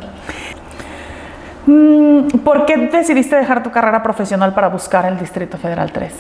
Mm, 1.68 2.30
¿Por 2.46 2.66
qué 2.66 2.78
decidiste 2.78 3.36
dejar 3.36 3.62
tu 3.62 3.72
carrera 3.72 4.02
profesional 4.02 4.54
para 4.54 4.70
buscar 4.70 5.06
el 5.06 5.20
Distrito 5.20 5.58
Federal 5.58 5.92
3? 5.92 6.14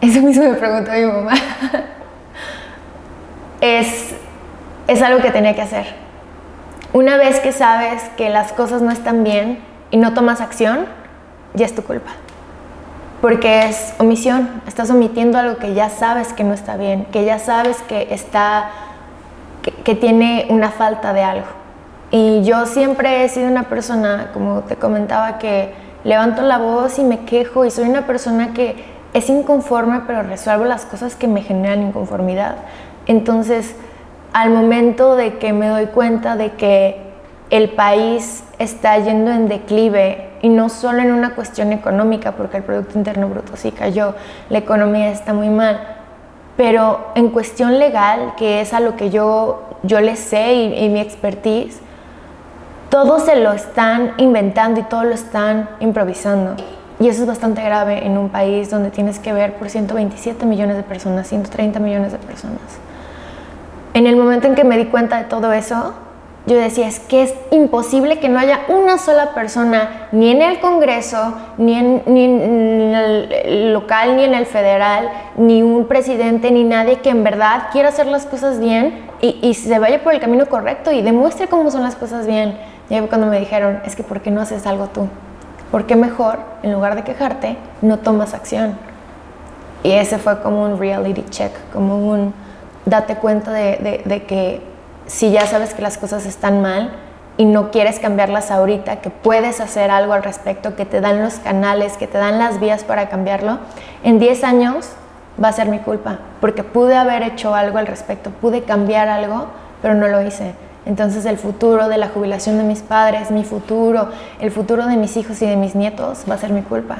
Eso 0.00 0.20
mismo 0.22 0.44
me 0.44 0.54
preguntó 0.54 0.90
mi 0.90 1.04
mamá. 1.04 1.32
es, 3.60 4.14
es 4.88 5.02
algo 5.02 5.20
que 5.20 5.30
tenía 5.30 5.54
que 5.54 5.60
hacer. 5.60 5.86
Una 6.94 7.18
vez 7.18 7.40
que 7.40 7.52
sabes 7.52 8.02
que 8.16 8.30
las 8.30 8.52
cosas 8.52 8.80
no 8.80 8.90
están 8.90 9.22
bien 9.22 9.58
y 9.90 9.98
no 9.98 10.14
tomas 10.14 10.40
acción, 10.40 10.86
ya 11.52 11.66
es 11.66 11.74
tu 11.74 11.82
culpa. 11.82 12.12
Porque 13.20 13.66
es 13.68 13.94
omisión, 13.98 14.62
estás 14.66 14.88
omitiendo 14.90 15.38
algo 15.38 15.58
que 15.58 15.74
ya 15.74 15.90
sabes 15.90 16.32
que 16.32 16.42
no 16.42 16.54
está 16.54 16.78
bien, 16.78 17.04
que 17.06 17.26
ya 17.26 17.38
sabes 17.38 17.82
que 17.82 18.14
está, 18.14 18.70
que, 19.60 19.72
que 19.72 19.94
tiene 19.94 20.46
una 20.48 20.70
falta 20.70 21.12
de 21.12 21.22
algo. 21.22 21.63
Y 22.16 22.44
yo 22.44 22.64
siempre 22.66 23.24
he 23.24 23.28
sido 23.28 23.48
una 23.48 23.64
persona, 23.64 24.30
como 24.32 24.60
te 24.60 24.76
comentaba, 24.76 25.38
que 25.38 25.74
levanto 26.04 26.42
la 26.42 26.58
voz 26.58 27.00
y 27.00 27.02
me 27.02 27.24
quejo 27.24 27.64
y 27.64 27.72
soy 27.72 27.88
una 27.88 28.06
persona 28.06 28.54
que 28.54 28.76
es 29.14 29.28
inconforme, 29.28 30.02
pero 30.06 30.22
resuelvo 30.22 30.64
las 30.64 30.84
cosas 30.84 31.16
que 31.16 31.26
me 31.26 31.42
generan 31.42 31.82
inconformidad. 31.82 32.54
Entonces, 33.06 33.74
al 34.32 34.50
momento 34.50 35.16
de 35.16 35.38
que 35.38 35.52
me 35.52 35.66
doy 35.66 35.86
cuenta 35.86 36.36
de 36.36 36.52
que 36.52 37.00
el 37.50 37.70
país 37.70 38.44
está 38.60 38.96
yendo 38.96 39.32
en 39.32 39.48
declive 39.48 40.30
y 40.40 40.50
no 40.50 40.68
solo 40.68 41.02
en 41.02 41.10
una 41.10 41.34
cuestión 41.34 41.72
económica, 41.72 42.30
porque 42.30 42.58
el 42.58 42.62
Producto 42.62 42.96
Interno 42.96 43.28
Bruto 43.28 43.56
sí 43.56 43.72
cayó, 43.72 44.14
la 44.50 44.58
economía 44.58 45.10
está 45.10 45.34
muy 45.34 45.48
mal, 45.48 45.80
pero 46.56 47.08
en 47.16 47.30
cuestión 47.30 47.80
legal, 47.80 48.34
que 48.36 48.60
es 48.60 48.72
a 48.72 48.78
lo 48.78 48.94
que 48.94 49.10
yo, 49.10 49.64
yo 49.82 50.00
le 50.00 50.14
sé 50.14 50.54
y, 50.54 50.84
y 50.84 50.88
mi 50.90 51.00
expertise, 51.00 51.80
todo 52.90 53.18
se 53.18 53.36
lo 53.36 53.52
están 53.52 54.12
inventando 54.18 54.80
y 54.80 54.82
todo 54.84 55.04
lo 55.04 55.14
están 55.14 55.68
improvisando. 55.80 56.56
Y 57.00 57.08
eso 57.08 57.22
es 57.22 57.26
bastante 57.26 57.62
grave 57.62 58.06
en 58.06 58.16
un 58.16 58.28
país 58.28 58.70
donde 58.70 58.90
tienes 58.90 59.18
que 59.18 59.32
ver 59.32 59.54
por 59.54 59.68
127 59.68 60.46
millones 60.46 60.76
de 60.76 60.84
personas, 60.84 61.28
130 61.28 61.80
millones 61.80 62.12
de 62.12 62.18
personas. 62.18 62.60
En 63.94 64.06
el 64.06 64.16
momento 64.16 64.46
en 64.46 64.54
que 64.54 64.64
me 64.64 64.76
di 64.76 64.86
cuenta 64.86 65.18
de 65.18 65.24
todo 65.24 65.52
eso, 65.52 65.94
yo 66.46 66.56
decía, 66.56 66.86
es 66.86 67.00
que 67.00 67.22
es 67.22 67.34
imposible 67.52 68.18
que 68.18 68.28
no 68.28 68.38
haya 68.38 68.60
una 68.68 68.98
sola 68.98 69.32
persona, 69.32 70.08
ni 70.12 70.30
en 70.30 70.42
el 70.42 70.60
Congreso, 70.60 71.34
ni 71.56 71.74
en, 71.74 72.02
ni 72.06 72.24
en, 72.24 72.94
el 72.94 73.72
local, 73.72 74.16
ni 74.16 74.24
en 74.24 74.34
el 74.34 74.44
federal, 74.44 75.08
ni 75.36 75.62
un 75.62 75.86
presidente, 75.86 76.50
ni 76.50 76.64
nadie 76.64 76.98
que 76.98 77.08
en 77.08 77.24
verdad 77.24 77.68
quiera 77.72 77.88
hacer 77.88 78.06
las 78.06 78.26
cosas 78.26 78.60
bien 78.60 79.06
y, 79.24 79.38
y 79.40 79.54
se 79.54 79.78
vaya 79.78 80.02
por 80.02 80.12
el 80.12 80.20
camino 80.20 80.44
correcto 80.46 80.92
y 80.92 81.00
demuestre 81.00 81.48
cómo 81.48 81.70
son 81.70 81.82
las 81.82 81.96
cosas 81.96 82.26
bien. 82.26 82.58
Y 82.90 82.94
ahí 82.94 83.06
cuando 83.08 83.26
me 83.26 83.40
dijeron, 83.40 83.80
es 83.86 83.96
que 83.96 84.02
¿por 84.02 84.20
qué 84.20 84.30
no 84.30 84.42
haces 84.42 84.66
algo 84.66 84.88
tú? 84.88 85.08
¿Por 85.70 85.86
qué 85.86 85.96
mejor, 85.96 86.40
en 86.62 86.74
lugar 86.74 86.94
de 86.94 87.04
quejarte, 87.04 87.56
no 87.80 88.00
tomas 88.00 88.34
acción? 88.34 88.76
Y 89.82 89.92
ese 89.92 90.18
fue 90.18 90.42
como 90.42 90.62
un 90.64 90.78
reality 90.78 91.24
check, 91.30 91.52
como 91.72 92.06
un 92.06 92.34
date 92.84 93.16
cuenta 93.16 93.50
de, 93.50 94.02
de, 94.04 94.24
que 94.24 94.60
si 95.06 95.30
ya 95.30 95.46
sabes 95.46 95.72
que 95.72 95.80
las 95.80 95.96
cosas 95.96 96.26
están 96.26 96.60
mal 96.60 96.92
y 97.38 97.46
no 97.46 97.70
quieres 97.70 98.00
cambiarlas 98.00 98.50
ahorita, 98.50 98.96
que 98.96 99.08
puedes 99.08 99.60
hacer 99.60 99.90
algo 99.90 100.12
al 100.12 100.22
respecto, 100.22 100.76
que 100.76 100.84
te 100.84 101.00
dan 101.00 101.22
los 101.22 101.36
canales, 101.36 101.96
que 101.96 102.06
te 102.06 102.18
dan 102.18 102.38
las 102.38 102.60
vías 102.60 102.84
para 102.84 103.08
cambiarlo, 103.08 103.58
en 104.02 104.18
10 104.18 104.44
años 104.44 104.90
va 105.42 105.48
a 105.48 105.52
ser 105.52 105.68
mi 105.68 105.78
culpa, 105.78 106.18
porque 106.40 106.62
pude 106.62 106.96
haber 106.96 107.22
hecho 107.22 107.54
algo 107.54 107.78
al 107.78 107.86
respecto, 107.86 108.30
pude 108.30 108.62
cambiar 108.62 109.08
algo, 109.08 109.46
pero 109.82 109.94
no 109.94 110.08
lo 110.08 110.22
hice. 110.22 110.54
Entonces 110.86 111.24
el 111.24 111.38
futuro 111.38 111.88
de 111.88 111.96
la 111.96 112.08
jubilación 112.08 112.58
de 112.58 112.64
mis 112.64 112.82
padres, 112.82 113.30
mi 113.30 113.44
futuro, 113.44 114.08
el 114.38 114.50
futuro 114.50 114.86
de 114.86 114.96
mis 114.96 115.16
hijos 115.16 115.40
y 115.42 115.46
de 115.46 115.56
mis 115.56 115.74
nietos 115.74 116.24
va 116.28 116.34
a 116.34 116.38
ser 116.38 116.50
mi 116.50 116.62
culpa. 116.62 116.98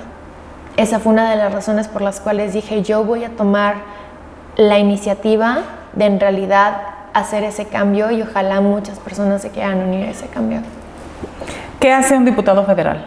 Esa 0.77 0.99
fue 0.99 1.13
una 1.13 1.31
de 1.31 1.37
las 1.37 1.53
razones 1.53 1.87
por 1.87 2.03
las 2.03 2.21
cuales 2.21 2.53
dije 2.53 2.83
yo 2.83 3.05
voy 3.05 3.25
a 3.25 3.31
tomar 3.31 3.77
la 4.57 4.79
iniciativa 4.79 5.59
de 5.93 6.07
en 6.07 6.19
realidad 6.19 6.79
hacer 7.13 7.45
ese 7.45 7.67
cambio 7.67 8.11
y 8.11 8.23
ojalá 8.23 8.61
muchas 8.61 8.99
personas 8.99 9.43
se 9.43 9.51
quieran 9.51 9.79
unir 9.79 10.07
a 10.07 10.11
ese 10.11 10.27
cambio. 10.27 10.61
¿Qué 11.79 11.93
hace 11.93 12.17
un 12.17 12.25
diputado 12.25 12.65
federal? 12.65 13.07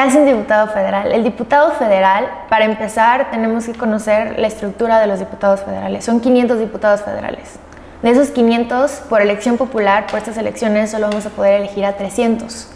¿Qué 0.00 0.06
hace 0.06 0.18
un 0.18 0.24
diputado 0.24 0.66
federal? 0.68 1.12
El 1.12 1.24
diputado 1.24 1.72
federal, 1.72 2.26
para 2.48 2.64
empezar, 2.64 3.30
tenemos 3.30 3.66
que 3.66 3.74
conocer 3.74 4.38
la 4.38 4.46
estructura 4.46 4.98
de 4.98 5.06
los 5.06 5.18
diputados 5.18 5.60
federales. 5.60 6.06
Son 6.06 6.20
500 6.20 6.58
diputados 6.58 7.02
federales. 7.02 7.56
De 8.00 8.08
esos 8.08 8.30
500, 8.30 8.90
por 9.10 9.20
elección 9.20 9.58
popular, 9.58 10.06
por 10.06 10.18
estas 10.18 10.38
elecciones, 10.38 10.90
solo 10.90 11.08
vamos 11.08 11.26
a 11.26 11.28
poder 11.28 11.60
elegir 11.60 11.84
a 11.84 11.98
300. 11.98 12.68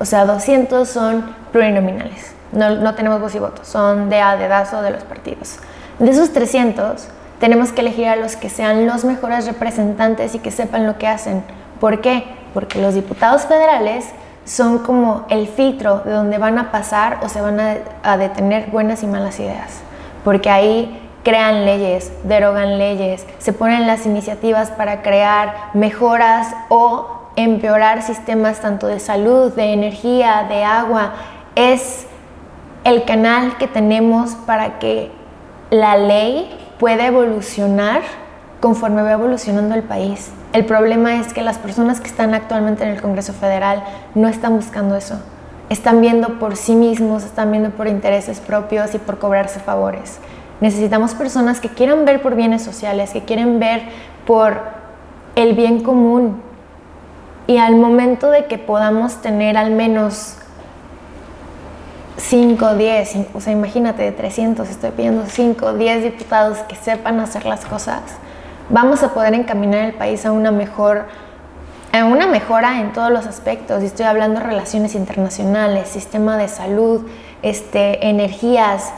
O 0.00 0.04
sea, 0.04 0.24
200 0.24 0.88
son 0.88 1.36
plurinominales. 1.52 2.34
No, 2.50 2.70
no 2.70 2.96
tenemos 2.96 3.20
voz 3.20 3.36
y 3.36 3.38
voto, 3.38 3.64
son 3.64 4.10
de 4.10 4.20
a 4.20 4.36
dedazo 4.36 4.82
de 4.82 4.90
los 4.90 5.04
partidos. 5.04 5.58
De 6.00 6.10
esos 6.10 6.32
300, 6.32 7.06
tenemos 7.38 7.70
que 7.70 7.82
elegir 7.82 8.08
a 8.08 8.16
los 8.16 8.34
que 8.34 8.50
sean 8.50 8.88
los 8.88 9.04
mejores 9.04 9.46
representantes 9.46 10.34
y 10.34 10.40
que 10.40 10.50
sepan 10.50 10.88
lo 10.88 10.98
que 10.98 11.06
hacen. 11.06 11.44
¿Por 11.78 12.00
qué? 12.00 12.24
Porque 12.52 12.82
los 12.82 12.94
diputados 12.94 13.42
federales 13.42 14.06
son 14.44 14.80
como 14.80 15.24
el 15.28 15.46
filtro 15.46 15.98
de 16.00 16.12
donde 16.12 16.38
van 16.38 16.58
a 16.58 16.70
pasar 16.72 17.20
o 17.22 17.28
se 17.28 17.40
van 17.40 17.60
a, 18.02 18.16
detener 18.16 18.70
buenas 18.70 19.02
y 19.02 19.06
malas 19.06 19.38
ideas. 19.38 19.80
Porque 20.24 20.50
ahí 20.50 21.08
crean 21.22 21.64
leyes, 21.64 22.12
derogan 22.24 22.78
leyes, 22.78 23.26
se 23.38 23.52
ponen 23.52 23.86
las 23.86 24.06
iniciativas 24.06 24.70
para 24.70 25.02
crear 25.02 25.70
mejoras 25.74 26.54
o 26.68 27.28
empeorar 27.36 28.02
sistemas 28.02 28.60
tanto 28.60 28.86
de 28.86 28.98
salud, 28.98 29.52
de 29.52 29.72
energía, 29.72 30.46
de 30.48 30.64
agua. 30.64 31.12
Es 31.54 32.06
el 32.84 33.04
canal 33.04 33.56
que 33.58 33.68
tenemos 33.68 34.34
para 34.46 34.78
que 34.78 35.10
la 35.70 35.96
ley 35.96 36.50
pueda 36.78 37.06
evolucionar 37.06 38.02
conforme 38.62 39.02
va 39.02 39.12
evolucionando 39.12 39.74
el 39.74 39.82
país. 39.82 40.30
El 40.52 40.64
problema 40.64 41.16
es 41.16 41.34
que 41.34 41.42
las 41.42 41.58
personas 41.58 42.00
que 42.00 42.06
están 42.06 42.32
actualmente 42.32 42.84
en 42.84 42.90
el 42.90 43.02
Congreso 43.02 43.32
Federal 43.32 43.82
no 44.14 44.28
están 44.28 44.54
buscando 44.54 44.94
eso. 44.94 45.20
Están 45.68 46.00
viendo 46.00 46.38
por 46.38 46.56
sí 46.56 46.76
mismos, 46.76 47.24
están 47.24 47.50
viendo 47.50 47.70
por 47.70 47.88
intereses 47.88 48.38
propios 48.38 48.94
y 48.94 48.98
por 48.98 49.18
cobrarse 49.18 49.58
favores. 49.58 50.20
Necesitamos 50.60 51.14
personas 51.14 51.58
que 51.58 51.70
quieran 51.70 52.04
ver 52.04 52.22
por 52.22 52.36
bienes 52.36 52.62
sociales, 52.62 53.10
que 53.10 53.22
quieren 53.22 53.58
ver 53.58 53.82
por 54.28 54.60
el 55.34 55.54
bien 55.54 55.82
común. 55.82 56.40
Y 57.48 57.56
al 57.56 57.74
momento 57.74 58.30
de 58.30 58.44
que 58.44 58.58
podamos 58.58 59.20
tener 59.22 59.56
al 59.56 59.72
menos 59.72 60.36
5, 62.16 62.74
10, 62.76 63.16
o 63.34 63.40
sea, 63.40 63.52
imagínate 63.52 64.04
de 64.04 64.12
300, 64.12 64.68
estoy 64.68 64.90
pidiendo 64.92 65.24
5, 65.26 65.72
10 65.72 66.04
diputados 66.04 66.58
que 66.58 66.76
sepan 66.76 67.18
hacer 67.18 67.44
las 67.44 67.64
cosas, 67.64 68.02
vamos 68.68 69.02
a 69.02 69.14
poder 69.14 69.34
encaminar 69.34 69.84
el 69.84 69.94
país 69.94 70.24
a 70.26 70.32
una 70.32 70.50
mejor 70.50 71.06
a 71.92 72.06
una 72.06 72.26
mejora 72.26 72.80
en 72.80 72.92
todos 72.92 73.10
los 73.10 73.26
aspectos. 73.26 73.82
Y 73.82 73.86
estoy 73.86 74.06
hablando 74.06 74.40
de 74.40 74.46
relaciones 74.46 74.94
internacionales, 74.94 75.88
sistema 75.88 76.38
de 76.38 76.48
salud, 76.48 77.06
este, 77.42 78.08
energías, 78.08 78.92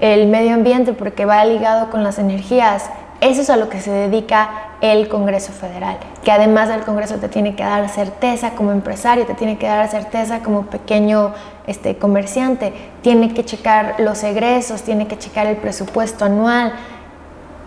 el 0.00 0.26
medio 0.26 0.54
ambiente, 0.54 0.92
porque 0.92 1.26
va 1.26 1.44
ligado 1.44 1.90
con 1.90 2.02
las 2.02 2.18
energías. 2.18 2.90
Eso 3.20 3.42
es 3.42 3.50
a 3.50 3.56
lo 3.56 3.68
que 3.68 3.80
se 3.80 3.90
dedica 3.90 4.70
el 4.80 5.08
Congreso 5.08 5.52
Federal, 5.52 5.98
que 6.24 6.32
además 6.32 6.70
del 6.70 6.80
Congreso 6.80 7.16
te 7.16 7.28
tiene 7.28 7.54
que 7.54 7.62
dar 7.62 7.86
certeza 7.90 8.52
como 8.52 8.72
empresario, 8.72 9.26
te 9.26 9.34
tiene 9.34 9.58
que 9.58 9.66
dar 9.66 9.86
certeza 9.88 10.40
como 10.40 10.66
pequeño 10.66 11.34
este, 11.66 11.98
comerciante, 11.98 12.72
tiene 13.02 13.34
que 13.34 13.44
checar 13.44 13.96
los 13.98 14.24
egresos, 14.24 14.82
tiene 14.82 15.06
que 15.06 15.18
checar 15.18 15.46
el 15.46 15.56
presupuesto 15.56 16.24
anual. 16.24 16.72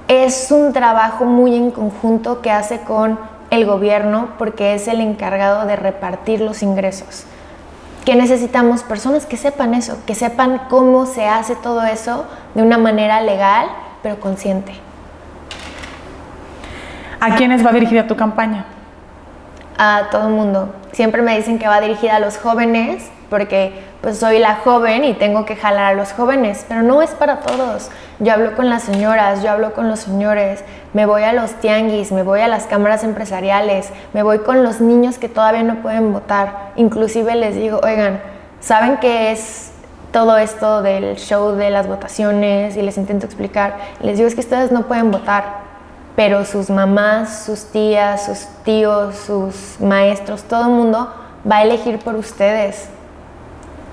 Es 0.08 0.52
un 0.52 0.74
trabajo 0.74 1.26
muy 1.26 1.56
en 1.56 1.72
conjunto 1.72 2.42
que 2.42 2.52
hace 2.52 2.82
con 2.82 3.20
el 3.50 3.66
gobierno 3.66 4.30
porque 4.38 4.74
es 4.74 4.88
el 4.88 5.00
encargado 5.00 5.66
de 5.66 5.76
repartir 5.76 6.42
los 6.42 6.64
ingresos. 6.64 7.26
¿Qué 8.06 8.16
necesitamos? 8.16 8.84
Personas 8.84 9.26
que 9.26 9.38
sepan 9.38 9.74
eso, 9.74 9.98
que 10.06 10.14
sepan 10.14 10.64
cómo 10.70 11.06
se 11.06 11.28
hace 11.28 11.56
todo 11.56 11.84
eso 11.86 12.26
de 12.54 12.62
una 12.62 12.78
manera 12.78 13.22
legal, 13.22 13.68
pero 14.02 14.20
consciente. 14.20 14.74
¿A 17.22 17.36
quiénes 17.36 17.66
va 17.66 17.72
dirigida 17.72 18.06
tu 18.06 18.18
campaña? 18.18 18.66
A 19.78 20.10
todo 20.12 20.28
el 20.28 20.34
mundo. 20.34 20.76
Siempre 20.92 21.22
me 21.22 21.38
dicen 21.38 21.58
que 21.60 21.68
va 21.68 21.80
dirigida 21.80 22.18
a 22.18 22.20
los 22.20 22.38
jóvenes, 22.38 23.10
porque 23.34 23.74
pues 24.00 24.20
soy 24.20 24.38
la 24.38 24.58
joven 24.58 25.04
y 25.04 25.16
tengo 25.16 25.44
que 25.44 25.56
jalar 25.56 25.86
a 25.86 25.96
los 25.96 26.12
jóvenes, 26.12 26.68
pero 26.68 26.84
no 26.84 27.02
es 27.02 27.10
para 27.16 27.40
todos. 27.40 27.90
Yo 28.20 28.32
hablo 28.32 28.56
con 28.56 28.70
las 28.70 28.84
señoras, 28.84 29.42
yo 29.42 29.50
hablo 29.50 29.74
con 29.74 29.90
los 29.90 30.02
señores, 30.02 30.63
me 30.94 31.08
voy 31.08 31.24
a 31.24 31.34
los 31.34 31.54
tianguis, 31.54 32.12
me 32.12 32.22
voy 32.22 32.42
a 32.42 32.48
las 32.48 32.68
cámaras 32.68 33.04
empresariales, 33.04 33.90
me 34.13 34.22
voy 34.22 34.38
con 34.38 34.62
los 34.62 34.82
niños 34.82 35.18
que 35.18 35.30
todavía 35.30 35.63
no 35.63 35.82
pueden 35.82 36.13
votar. 36.13 36.74
Inclusive 36.75 37.34
les 37.34 37.56
digo, 37.56 37.80
oigan, 37.84 38.22
¿saben 38.60 38.98
qué 38.98 39.32
es 39.32 39.72
todo 40.12 40.38
esto 40.38 40.84
del 40.84 41.16
show 41.16 41.54
de 41.56 41.72
las 41.72 41.88
votaciones? 41.88 42.78
Y 42.78 42.84
les 42.84 43.00
intento 43.00 43.25
explicar. 43.25 43.78
Les 44.00 44.18
digo, 44.18 44.28
es 44.28 44.36
que 44.36 44.42
ustedes 44.42 44.72
no 44.72 44.84
pueden 44.84 45.10
votar, 45.10 45.44
pero 46.16 46.46
sus 46.46 46.70
mamás, 46.70 47.46
sus 47.48 47.66
tías, 47.72 48.28
sus 48.28 48.46
tíos, 48.63 49.16
sus 49.16 49.80
maestros, 49.80 50.44
todo 50.44 50.66
el 50.66 50.72
mundo 50.72 51.12
va 51.52 51.58
a 51.58 51.63
elegir 51.63 51.98
por 51.98 52.13
ustedes 52.13 52.90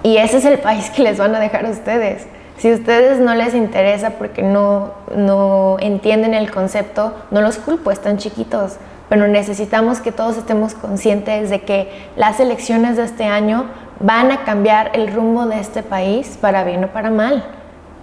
y 0.02 0.16
ese 0.16 0.38
es 0.38 0.44
el 0.44 0.58
país 0.58 0.90
que 0.90 1.02
les 1.02 1.18
van 1.18 1.34
a 1.34 1.40
dejar 1.40 1.66
a 1.66 1.70
ustedes. 1.70 2.26
Si 2.58 2.70
a 2.70 2.74
ustedes 2.74 3.20
no 3.20 3.34
les 3.34 3.54
interesa 3.54 4.10
porque 4.10 4.42
no, 4.42 4.90
no 5.16 5.76
entienden 5.80 6.34
el 6.34 6.50
concepto, 6.50 7.14
no 7.30 7.40
los 7.40 7.56
culpo, 7.56 7.90
están 7.90 8.18
chiquitos. 8.18 8.76
Pero 9.08 9.28
necesitamos 9.28 10.00
que 10.00 10.12
todos 10.12 10.36
estemos 10.36 10.74
conscientes 10.74 11.50
de 11.50 11.62
que 11.62 11.90
las 12.16 12.38
elecciones 12.38 12.96
de 12.96 13.04
este 13.04 13.24
año 13.24 13.64
van 13.98 14.30
a 14.30 14.44
cambiar 14.44 14.90
el 14.94 15.12
rumbo 15.12 15.46
de 15.46 15.58
este 15.58 15.82
país 15.82 16.38
para 16.40 16.64
bien 16.64 16.84
o 16.84 16.88
para 16.88 17.10
mal. 17.10 17.44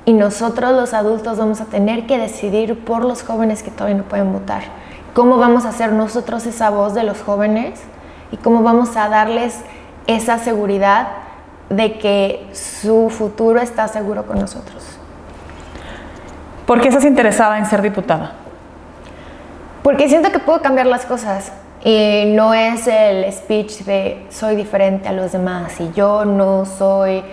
Y 0.05 0.13
nosotros 0.13 0.71
los 0.71 0.93
adultos 0.93 1.37
vamos 1.37 1.61
a 1.61 1.65
tener 1.65 2.07
que 2.07 2.17
decidir 2.17 2.83
por 2.83 3.05
los 3.05 3.23
jóvenes 3.23 3.61
que 3.61 3.71
todavía 3.71 3.97
no 3.97 4.03
pueden 4.05 4.33
votar. 4.33 4.63
¿Cómo 5.13 5.37
vamos 5.37 5.65
a 5.65 5.69
hacer 5.69 5.91
nosotros 5.91 6.45
esa 6.45 6.69
voz 6.69 6.93
de 6.93 7.03
los 7.03 7.21
jóvenes? 7.21 7.79
¿Y 8.31 8.37
cómo 8.37 8.63
vamos 8.63 8.97
a 8.97 9.09
darles 9.09 9.61
esa 10.07 10.39
seguridad 10.39 11.07
de 11.69 11.97
que 11.97 12.47
su 12.53 13.09
futuro 13.09 13.59
está 13.59 13.87
seguro 13.87 14.25
con 14.25 14.39
nosotros. 14.39 14.97
¿Por 16.65 16.81
qué 16.81 16.89
estás 16.89 17.05
interesada 17.05 17.57
en 17.57 17.65
ser 17.65 17.81
diputada? 17.81 18.33
Porque 19.83 20.09
siento 20.09 20.31
que 20.31 20.39
puedo 20.39 20.61
cambiar 20.61 20.85
las 20.85 21.05
cosas 21.05 21.51
y 21.83 22.33
no 22.35 22.53
es 22.53 22.87
el 22.87 23.31
speech 23.31 23.83
de 23.83 24.25
soy 24.29 24.55
diferente 24.55 25.07
a 25.07 25.13
los 25.13 25.31
demás 25.31 25.79
y 25.79 25.91
yo 25.93 26.25
no 26.25 26.65
soy 26.65 27.23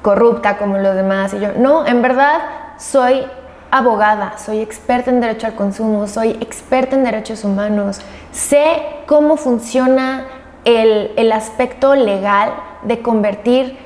corrupta 0.00 0.56
como 0.56 0.78
los 0.78 0.94
demás 0.94 1.34
y 1.34 1.40
yo 1.40 1.48
no, 1.58 1.86
en 1.86 2.00
verdad 2.00 2.38
soy 2.78 3.22
abogada, 3.70 4.38
soy 4.38 4.60
experta 4.60 5.10
en 5.10 5.20
derecho 5.20 5.46
al 5.46 5.54
consumo, 5.54 6.06
soy 6.06 6.30
experta 6.40 6.96
en 6.96 7.04
derechos 7.04 7.44
humanos, 7.44 8.00
sé 8.30 8.82
cómo 9.06 9.36
funciona 9.36 10.26
el, 10.64 11.12
el 11.16 11.32
aspecto 11.32 11.94
legal 11.94 12.52
de 12.84 13.00
convertir 13.00 13.78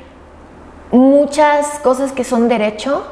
muchas 0.90 1.78
cosas 1.80 2.12
que 2.12 2.24
son 2.24 2.48
derecho 2.48 3.06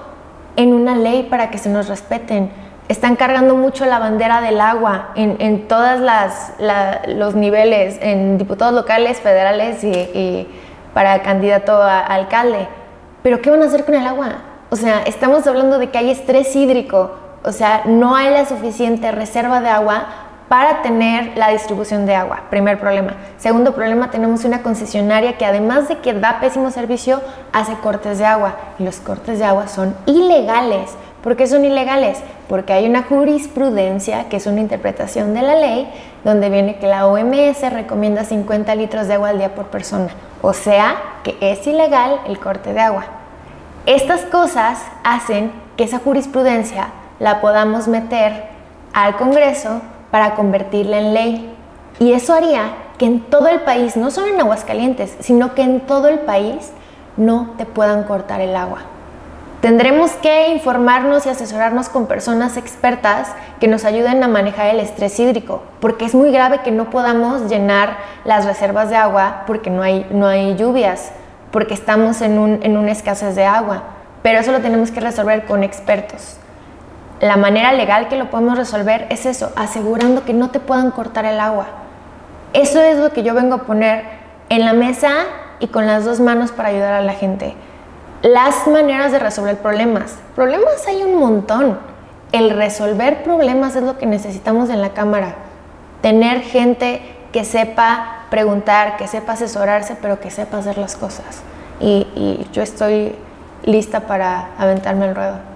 en 0.56 0.72
una 0.72 0.94
ley 0.94 1.24
para 1.24 1.50
que 1.50 1.58
se 1.58 1.68
nos 1.68 1.88
respeten. 1.88 2.50
Están 2.88 3.16
cargando 3.16 3.56
mucho 3.56 3.86
la 3.86 3.98
bandera 3.98 4.40
del 4.40 4.60
agua 4.60 5.10
en, 5.14 5.36
en 5.40 5.66
todos 5.68 6.00
los 7.08 7.34
niveles, 7.34 7.98
en 8.00 8.38
diputados 8.38 8.74
locales, 8.74 9.20
federales 9.20 9.82
y, 9.82 10.48
para 10.92 11.22
candidato 11.22 11.72
a, 11.72 12.00
a 12.00 12.14
alcalde. 12.14 12.68
Pero 13.22 13.40
¿qué 13.40 13.50
van 13.50 13.62
a 13.62 13.66
hacer 13.66 13.84
con 13.84 13.94
el 13.94 14.06
agua? 14.06 14.42
O 14.70 14.76
sea, 14.76 15.02
estamos 15.02 15.46
hablando 15.46 15.78
de 15.78 15.90
que 15.90 15.98
hay 15.98 16.10
estrés 16.10 16.54
hídrico, 16.54 17.12
o 17.42 17.52
sea, 17.52 17.82
no 17.86 18.14
hay 18.16 18.30
la 18.30 18.46
suficiente 18.46 19.10
reserva 19.12 19.60
de 19.60 19.68
agua 19.68 20.06
para 20.48 20.82
tener 20.82 21.36
la 21.36 21.48
distribución 21.48 22.06
de 22.06 22.14
agua. 22.14 22.42
Primer 22.50 22.78
problema. 22.78 23.14
Segundo 23.38 23.74
problema, 23.74 24.10
tenemos 24.10 24.44
una 24.44 24.62
concesionaria 24.62 25.38
que 25.38 25.46
además 25.46 25.88
de 25.88 25.98
que 25.98 26.12
da 26.12 26.40
pésimo 26.40 26.70
servicio, 26.70 27.22
hace 27.52 27.74
cortes 27.74 28.18
de 28.18 28.26
agua. 28.26 28.56
Y 28.78 28.84
los 28.84 28.96
cortes 28.96 29.38
de 29.38 29.44
agua 29.44 29.68
son 29.68 29.96
ilegales. 30.06 30.90
¿Por 31.22 31.36
qué 31.36 31.46
son 31.46 31.64
ilegales? 31.64 32.18
Porque 32.48 32.74
hay 32.74 32.86
una 32.86 33.02
jurisprudencia, 33.02 34.28
que 34.28 34.36
es 34.36 34.46
una 34.46 34.60
interpretación 34.60 35.32
de 35.32 35.40
la 35.40 35.56
ley, 35.56 35.90
donde 36.22 36.50
viene 36.50 36.76
que 36.76 36.86
la 36.86 37.06
OMS 37.06 37.72
recomienda 37.72 38.24
50 38.24 38.74
litros 38.74 39.08
de 39.08 39.14
agua 39.14 39.30
al 39.30 39.38
día 39.38 39.54
por 39.54 39.66
persona. 39.66 40.08
O 40.42 40.52
sea, 40.52 40.96
que 41.22 41.38
es 41.40 41.66
ilegal 41.66 42.20
el 42.26 42.38
corte 42.38 42.74
de 42.74 42.80
agua. 42.80 43.04
Estas 43.86 44.20
cosas 44.22 44.78
hacen 45.02 45.50
que 45.76 45.84
esa 45.84 45.98
jurisprudencia 45.98 46.88
la 47.18 47.40
podamos 47.40 47.88
meter 47.88 48.44
al 48.92 49.16
Congreso 49.16 49.80
para 50.14 50.36
convertirla 50.36 50.98
en 50.98 51.12
ley. 51.12 51.56
Y 51.98 52.12
eso 52.12 52.34
haría 52.34 52.70
que 52.98 53.04
en 53.04 53.18
todo 53.18 53.48
el 53.48 53.62
país, 53.62 53.96
no 53.96 54.12
solo 54.12 54.28
en 54.28 54.40
Aguascalientes, 54.40 55.16
sino 55.18 55.56
que 55.56 55.62
en 55.62 55.80
todo 55.80 56.06
el 56.06 56.20
país 56.20 56.70
no 57.16 57.54
te 57.58 57.66
puedan 57.66 58.04
cortar 58.04 58.40
el 58.40 58.54
agua. 58.54 58.82
Tendremos 59.60 60.12
que 60.12 60.50
informarnos 60.50 61.26
y 61.26 61.30
asesorarnos 61.30 61.88
con 61.88 62.06
personas 62.06 62.56
expertas 62.56 63.26
que 63.58 63.66
nos 63.66 63.84
ayuden 63.84 64.22
a 64.22 64.28
manejar 64.28 64.68
el 64.68 64.78
estrés 64.78 65.18
hídrico, 65.18 65.64
porque 65.80 66.04
es 66.04 66.14
muy 66.14 66.30
grave 66.30 66.60
que 66.62 66.70
no 66.70 66.90
podamos 66.90 67.50
llenar 67.50 67.96
las 68.24 68.44
reservas 68.44 68.90
de 68.90 68.96
agua 68.96 69.42
porque 69.48 69.68
no 69.68 69.82
hay, 69.82 70.06
no 70.12 70.28
hay 70.28 70.54
lluvias, 70.54 71.10
porque 71.50 71.74
estamos 71.74 72.20
en, 72.20 72.38
un, 72.38 72.60
en 72.62 72.76
una 72.76 72.92
escasez 72.92 73.34
de 73.34 73.46
agua. 73.46 73.82
Pero 74.22 74.38
eso 74.38 74.52
lo 74.52 74.60
tenemos 74.60 74.92
que 74.92 75.00
resolver 75.00 75.44
con 75.44 75.64
expertos 75.64 76.38
la 77.20 77.36
manera 77.36 77.72
legal 77.72 78.08
que 78.08 78.16
lo 78.16 78.30
podemos 78.30 78.58
resolver 78.58 79.06
es 79.10 79.26
eso, 79.26 79.52
asegurando 79.56 80.24
que 80.24 80.34
no 80.34 80.50
te 80.50 80.60
puedan 80.60 80.90
cortar 80.90 81.24
el 81.24 81.40
agua. 81.40 81.66
Eso 82.52 82.80
es 82.80 82.98
lo 82.98 83.10
que 83.10 83.22
yo 83.22 83.34
vengo 83.34 83.54
a 83.54 83.62
poner 83.62 84.04
en 84.48 84.64
la 84.64 84.72
mesa 84.72 85.24
y 85.60 85.68
con 85.68 85.86
las 85.86 86.04
dos 86.04 86.20
manos 86.20 86.52
para 86.52 86.68
ayudar 86.68 86.94
a 86.94 87.00
la 87.00 87.14
gente. 87.14 87.54
Las 88.22 88.66
maneras 88.66 89.12
de 89.12 89.18
resolver 89.18 89.58
problemas. 89.58 90.16
Problemas 90.34 90.86
hay 90.86 91.02
un 91.02 91.16
montón. 91.16 91.78
El 92.32 92.50
resolver 92.50 93.22
problemas 93.22 93.76
es 93.76 93.82
lo 93.82 93.98
que 93.98 94.06
necesitamos 94.06 94.70
en 94.70 94.80
la 94.80 94.90
Cámara. 94.90 95.34
Tener 96.00 96.40
gente 96.40 97.02
que 97.32 97.44
sepa 97.44 98.26
preguntar, 98.30 98.96
que 98.96 99.06
sepa 99.08 99.32
asesorarse, 99.32 99.96
pero 100.00 100.20
que 100.20 100.30
sepa 100.30 100.58
hacer 100.58 100.78
las 100.78 100.96
cosas. 100.96 101.42
Y, 101.80 102.46
yo 102.52 102.62
estoy 102.62 103.14
lista 103.64 104.00
para 104.00 104.50
aventarme 104.58 105.08
el 105.08 105.14
ruedo. 105.14 105.53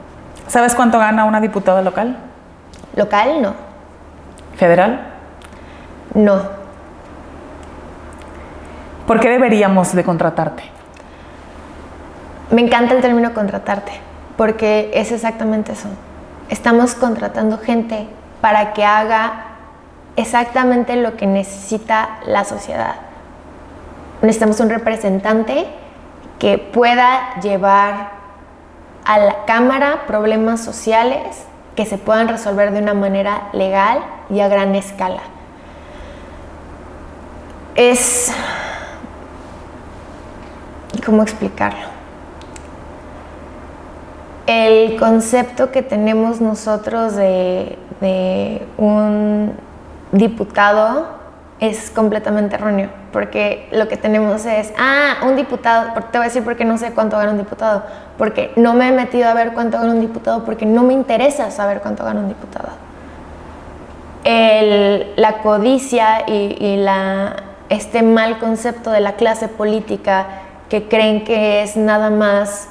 ¿Sabes 0.48 0.74
cuánto 0.74 0.98
gana 0.98 1.26
una 1.26 1.40
diputada 1.40 1.82
local? 1.82 2.16
Local, 2.96 3.42
no. 3.42 3.54
¿Federal? 4.56 5.06
No. 6.14 6.40
¿Por 9.06 9.20
qué 9.20 9.28
deberíamos 9.28 9.94
de 9.94 10.04
contratarte? 10.04 10.62
Me 12.50 12.62
encanta 12.62 12.94
el 12.94 13.02
término 13.02 13.34
contratarte, 13.34 13.92
porque 14.38 14.90
es 14.94 15.12
exactamente 15.12 15.72
eso. 15.72 15.88
Estamos 16.48 16.94
contratando 16.94 17.58
gente 17.58 18.08
para 18.40 18.72
que 18.72 18.87
haga 18.87 19.44
exactamente 20.16 20.96
lo 20.96 21.16
que 21.16 21.26
necesita 21.26 22.20
la 22.26 22.44
sociedad. 22.44 22.94
Necesitamos 24.22 24.61
un 24.61 24.70
representante 24.70 25.66
que 26.38 26.56
pueda 26.56 27.34
llevar 27.42 28.17
a 29.04 29.18
la 29.18 29.44
Cámara 29.44 30.06
problemas 30.06 30.62
sociales 30.62 31.44
que 31.76 31.87
se 31.87 31.98
puedan 31.98 32.28
resolver 32.28 32.72
de 32.72 32.80
una 32.80 32.94
manera 32.94 33.48
legal 33.52 34.00
y 34.30 34.40
a 34.40 34.48
gran 34.48 34.74
escala. 34.74 35.22
Es... 37.74 38.32
¿Cómo 41.06 41.22
explicarlo? 41.22 41.87
El 44.46 44.98
concepto 44.98 45.70
que 45.70 45.82
tenemos 45.82 46.40
nosotros 46.40 47.14
de, 47.14 47.78
de 48.00 48.66
un 48.76 49.52
diputado 50.12 51.17
es 51.61 51.90
completamente 51.90 52.55
erróneo, 52.55 52.88
porque 53.12 53.68
lo 53.73 53.88
que 53.88 53.97
tenemos 53.97 54.44
es, 54.47 54.73
ah, 54.79 55.16
un 55.27 55.35
diputado, 55.35 55.92
te 56.12 56.18
voy 56.18 56.27
a 56.27 56.29
decir 56.29 56.44
porque 56.44 56.64
no 56.64 56.79
sé 56.79 56.92
cuánto 56.92 57.18
gana 57.18 57.33
un 57.33 57.38
diputado, 57.38 57.83
porque 58.16 58.53
no 58.57 58.75
me 58.75 58.88
he 58.88 58.92
metido 58.92 59.29
a 59.29 59.35
ver 59.35 59.53
cuánto 59.53 59.79
gana 59.79 59.92
un 59.92 60.01
diputado, 60.01 60.44
porque 60.44 60.66
no 60.66 60.85
me 60.85 60.94
interesa 60.94 61.51
saber 61.51 61.81
cuánto 61.81 62.05
gana 62.05 62.21
un 62.21 62.29
diputado. 62.29 62.68
la 64.25 65.38
codicia 65.42 66.25
y, 66.29 66.77
la, 66.77 67.37
este 67.71 68.03
mal 68.03 68.38
concepto 68.38 68.90
de 68.90 69.01
la 69.01 69.14
clase 69.14 69.49
política 69.49 70.27
que 70.68 70.87
creen 70.87 71.25
que 71.25 71.62
es 71.62 71.77
nada 71.77 72.11
más 72.11 72.68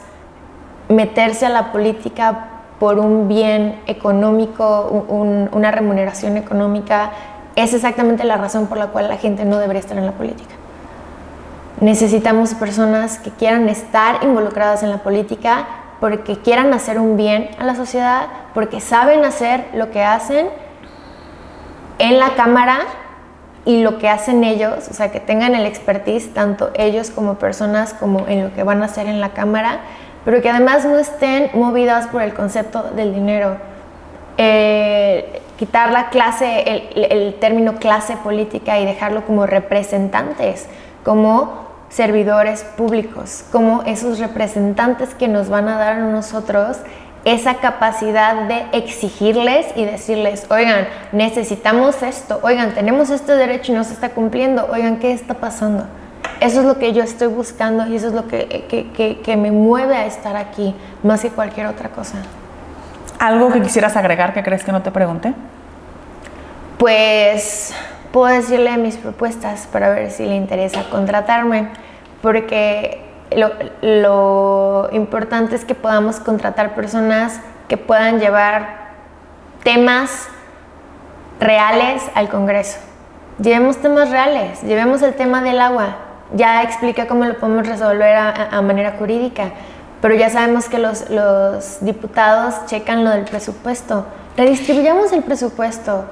meterse 0.87 1.45
a 1.45 1.49
la 1.49 1.71
política 1.71 2.47
por 2.79 2.99
un 2.99 3.27
bien 3.27 3.81
económico, 3.87 5.05
una 5.51 5.71
remuneración 5.71 6.37
económica, 6.37 7.11
es 7.57 7.73
exactamente 7.73 8.23
la 8.23 8.37
razón 8.37 8.67
por 8.67 8.77
la 8.77 8.87
cual 8.87 9.09
la 9.09 9.17
gente 9.17 9.43
no 9.43 9.57
debería 9.57 9.81
estar 9.81 9.97
en 9.97 10.05
la 10.05 10.11
política. 10.13 10.53
Necesitamos 11.81 12.53
personas 12.53 13.17
que 13.17 13.31
quieran 13.31 13.67
estar 13.67 14.23
involucradas 14.23 14.83
en 14.83 14.91
la 14.91 14.99
política 14.99 15.67
porque 15.99 16.37
quieran 16.37 16.73
hacer 16.73 16.99
un 16.99 17.17
bien 17.17 17.49
a 17.59 17.65
la 17.65 17.75
sociedad, 17.75 18.27
porque 18.53 18.79
saben 18.79 19.25
hacer 19.25 19.65
lo 19.73 19.89
que 19.89 20.03
hacen 20.03 20.47
en 21.97 22.19
la 22.19 22.35
Cámara 22.35 22.79
y 23.65 23.81
lo 23.81 23.97
que 23.97 24.07
hacen 24.07 24.43
ellos, 24.43 24.87
o 24.89 24.93
sea, 24.93 25.11
que 25.11 25.19
tengan 25.19 25.53
el 25.55 25.65
expertise, 25.65 26.33
tanto 26.33 26.69
ellos 26.75 27.09
como 27.09 27.35
personas, 27.35 27.93
como 27.93 28.25
en 28.27 28.45
lo 28.45 28.53
que 28.53 28.63
van 28.63 28.81
a 28.81 28.85
hacer 28.85 29.07
en 29.07 29.19
la 29.19 29.31
cámara, 29.31 29.79
pero 30.23 30.41
que 30.41 30.49
además 30.49 30.85
no 30.85 30.97
estén 30.97 31.49
movidas 31.53 32.07
por 32.07 32.21
el 32.21 32.33
concepto 32.33 32.83
del 32.83 33.13
dinero. 33.13 33.57
Eh, 34.37 35.41
quitar 35.57 35.91
la 35.91 36.09
clase, 36.09 36.91
el, 36.95 37.35
término 37.35 37.75
clase 37.75 38.15
política 38.17 38.79
y 38.79 38.85
dejarlo 38.85 39.25
como 39.25 39.45
representantes, 39.45 40.67
como 41.03 41.67
servidores 41.89 42.63
públicos, 42.63 43.43
como 43.51 43.83
esos 43.83 44.19
representantes 44.19 45.15
que 45.15 45.27
nos 45.27 45.49
van 45.49 45.67
a 45.67 45.77
dar 45.77 45.93
a 45.93 45.99
nosotros 45.99 46.77
esa 47.25 47.55
capacidad 47.55 48.47
de 48.47 48.65
exigirles 48.71 49.65
y 49.75 49.83
decirles, 49.83 50.45
oigan, 50.49 50.87
necesitamos 51.11 52.01
esto, 52.03 52.39
oigan, 52.41 52.73
tenemos 52.73 53.09
este 53.09 53.33
derecho 53.35 53.71
y 53.71 53.75
no 53.75 53.83
se 53.83 53.93
está 53.93 54.09
cumpliendo, 54.09 54.67
oigan, 54.71 54.99
¿qué 54.99 55.11
está 55.11 55.33
pasando? 55.33 55.85
Eso 56.39 56.59
es 56.59 56.65
lo 56.65 56.77
que 56.77 56.93
yo 56.93 57.03
estoy 57.03 57.27
buscando 57.27 57.87
y 57.87 57.95
eso 57.95 58.07
es 58.07 58.13
lo 58.13 58.27
que, 58.27 58.65
que, 58.69 59.19
que, 59.21 59.37
me 59.37 59.51
mueve 59.51 59.95
a 59.95 60.05
estar 60.05 60.37
aquí, 60.37 60.75
más 61.03 61.21
que 61.21 61.29
cualquier 61.29 61.65
otra 61.67 61.89
cosa. 61.89 62.19
¿Algo 63.19 63.51
que 63.51 63.61
quisieras 63.61 63.95
agregar 63.95 64.33
que 64.33 64.43
crees 64.43 64.63
que 64.63 64.71
no 64.71 64.81
te 64.81 64.91
pregunte? 64.91 65.33
Pues 66.77 67.73
puedo 68.11 68.27
decirle 68.27 68.77
mis 68.77 68.97
propuestas 68.97 69.67
para 69.67 69.89
ver 69.89 70.11
si 70.11 70.25
le 70.25 70.35
interesa 70.35 70.89
contratarme, 70.89 71.69
porque 72.21 73.01
lo, 73.81 74.89
importante 74.91 75.55
es 75.55 75.65
que 75.65 75.75
podamos 75.75 76.19
contratar 76.19 76.75
personas 76.75 77.39
que 77.67 77.77
puedan 77.77 78.19
llevar 78.19 78.87
temas 79.63 80.27
reales 81.39 82.03
al 82.15 82.29
Congreso. 82.29 82.79
Llevemos 83.39 83.77
temas 83.77 84.09
reales, 84.09 84.61
llevemos 84.63 85.01
el 85.01 85.13
tema 85.13 85.41
del 85.41 85.59
agua. 85.59 85.97
Ya 86.33 86.63
explica 86.63 87.07
cómo 87.07 87.25
lo 87.25 87.37
podemos 87.37 87.67
resolver 87.67 88.15
a, 88.15 88.61
manera 88.61 88.95
jurídica, 88.97 89.51
pero 90.01 90.15
ya 90.15 90.29
sabemos 90.29 90.69
que 90.69 90.77
los, 90.77 91.09
los 91.09 91.77
diputados 91.81 92.65
checan 92.65 93.03
lo 93.03 93.11
del 93.11 93.25
presupuesto. 93.25 94.05
Redistribuyamos 94.35 95.11
el 95.13 95.23
presupuesto 95.23 96.05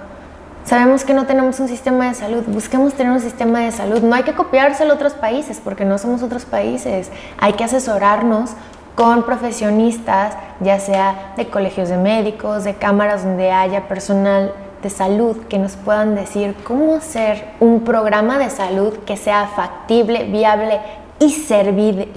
Sabemos 0.65 1.03
que 1.03 1.13
no 1.13 1.27
tenemos 1.27 1.59
un 1.59 1.67
sistema 1.67 2.07
de 2.07 2.15
salud, 2.15 2.43
busquemos 2.47 2.95
tener 2.95 3.13
un 3.13 3.19
sistema 3.19 3.59
de 3.59 3.71
salud. 3.71 4.01
No 4.01 4.15
hay 4.15 4.23
que 4.23 4.33
copiárselo 4.33 4.93
a 4.93 4.95
otros 4.95 5.13
países 5.13 5.61
porque 5.63 5.85
no 5.85 5.99
somos 5.99 6.23
otros 6.23 6.43
países. 6.43 7.11
Hay 7.37 7.53
que 7.53 7.63
asesorarnos 7.63 8.49
con 8.95 9.21
profesionistas, 9.23 10.33
ya 10.61 10.79
sea 10.79 11.33
de 11.37 11.49
colegios 11.49 11.89
de 11.89 11.97
médicos, 11.97 12.63
de 12.63 12.73
cámaras 12.73 13.23
donde 13.23 13.51
haya 13.51 13.87
personal 13.87 14.53
de 14.81 14.89
salud 14.89 15.37
que 15.49 15.59
nos 15.59 15.75
puedan 15.75 16.15
decir 16.15 16.55
cómo 16.63 16.95
hacer 16.95 17.45
un 17.59 17.81
programa 17.83 18.39
de 18.39 18.49
salud 18.49 18.97
que 19.05 19.17
sea 19.17 19.45
factible, 19.55 20.23
viable 20.23 20.79
y 21.19 21.29
servible 21.29 22.09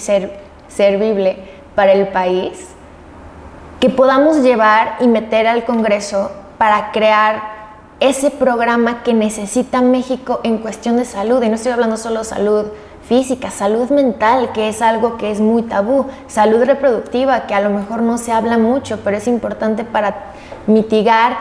para 1.79 1.93
el 1.93 2.09
país, 2.09 2.71
que 3.79 3.89
podamos 3.89 4.39
llevar 4.39 4.97
y 4.99 5.07
meter 5.07 5.47
al 5.47 5.65
Congreso 5.65 6.33
para 6.59 6.91
crear 6.91 7.41
ese 8.01 8.33
programa 8.33 9.05
que 9.05 9.15
necesita 9.15 9.81
México 9.81 10.41
en 10.43 10.59
cuestión 10.59 10.97
de 10.97 11.05
salud. 11.05 11.41
Y 11.41 11.49
no 11.49 11.55
estoy 11.55 11.71
hablando 11.71 11.97
solo 11.97 12.19
de 12.19 12.25
salud 12.25 12.67
física, 13.09 13.53
salud 13.53 13.91
mental, 13.91 14.51
que 14.51 14.69
es 14.69 14.83
algo 14.83 15.19
que 15.19 15.31
es 15.31 15.41
muy 15.41 15.63
tabú, 15.63 16.07
salud 16.27 16.65
reproductiva, 16.65 17.47
que 17.47 17.55
a 17.55 17.61
lo 17.61 17.71
mejor 17.71 18.03
no 18.03 18.19
se 18.19 18.33
habla 18.33 18.59
mucho, 18.59 18.99
pero 19.05 19.17
es 19.17 19.29
importante 19.29 19.85
para 19.85 20.33
mitigar 20.67 21.37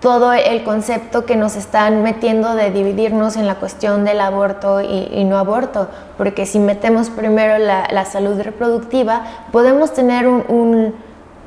todo 0.00 0.32
el 0.32 0.62
concepto 0.62 1.24
que 1.24 1.36
nos 1.36 1.56
están 1.56 2.02
metiendo 2.02 2.54
de 2.54 2.70
dividirnos 2.70 3.36
en 3.36 3.46
la 3.46 3.56
cuestión 3.56 4.04
del 4.04 4.20
aborto 4.20 4.80
y, 4.80 5.24
no 5.24 5.38
aborto, 5.38 5.88
porque 6.16 6.46
si 6.46 6.58
metemos 6.58 7.10
primero 7.10 7.58
la, 7.58 8.04
salud 8.04 8.40
reproductiva, 8.40 9.22
podemos 9.52 9.94
tener 9.94 10.26
un, 10.26 10.94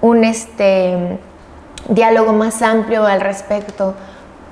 un 0.02 0.24
este, 0.24 1.20
diálogo 1.88 2.34
más 2.34 2.62
amplio 2.62 3.06
al 3.06 3.22
respecto. 3.22 3.94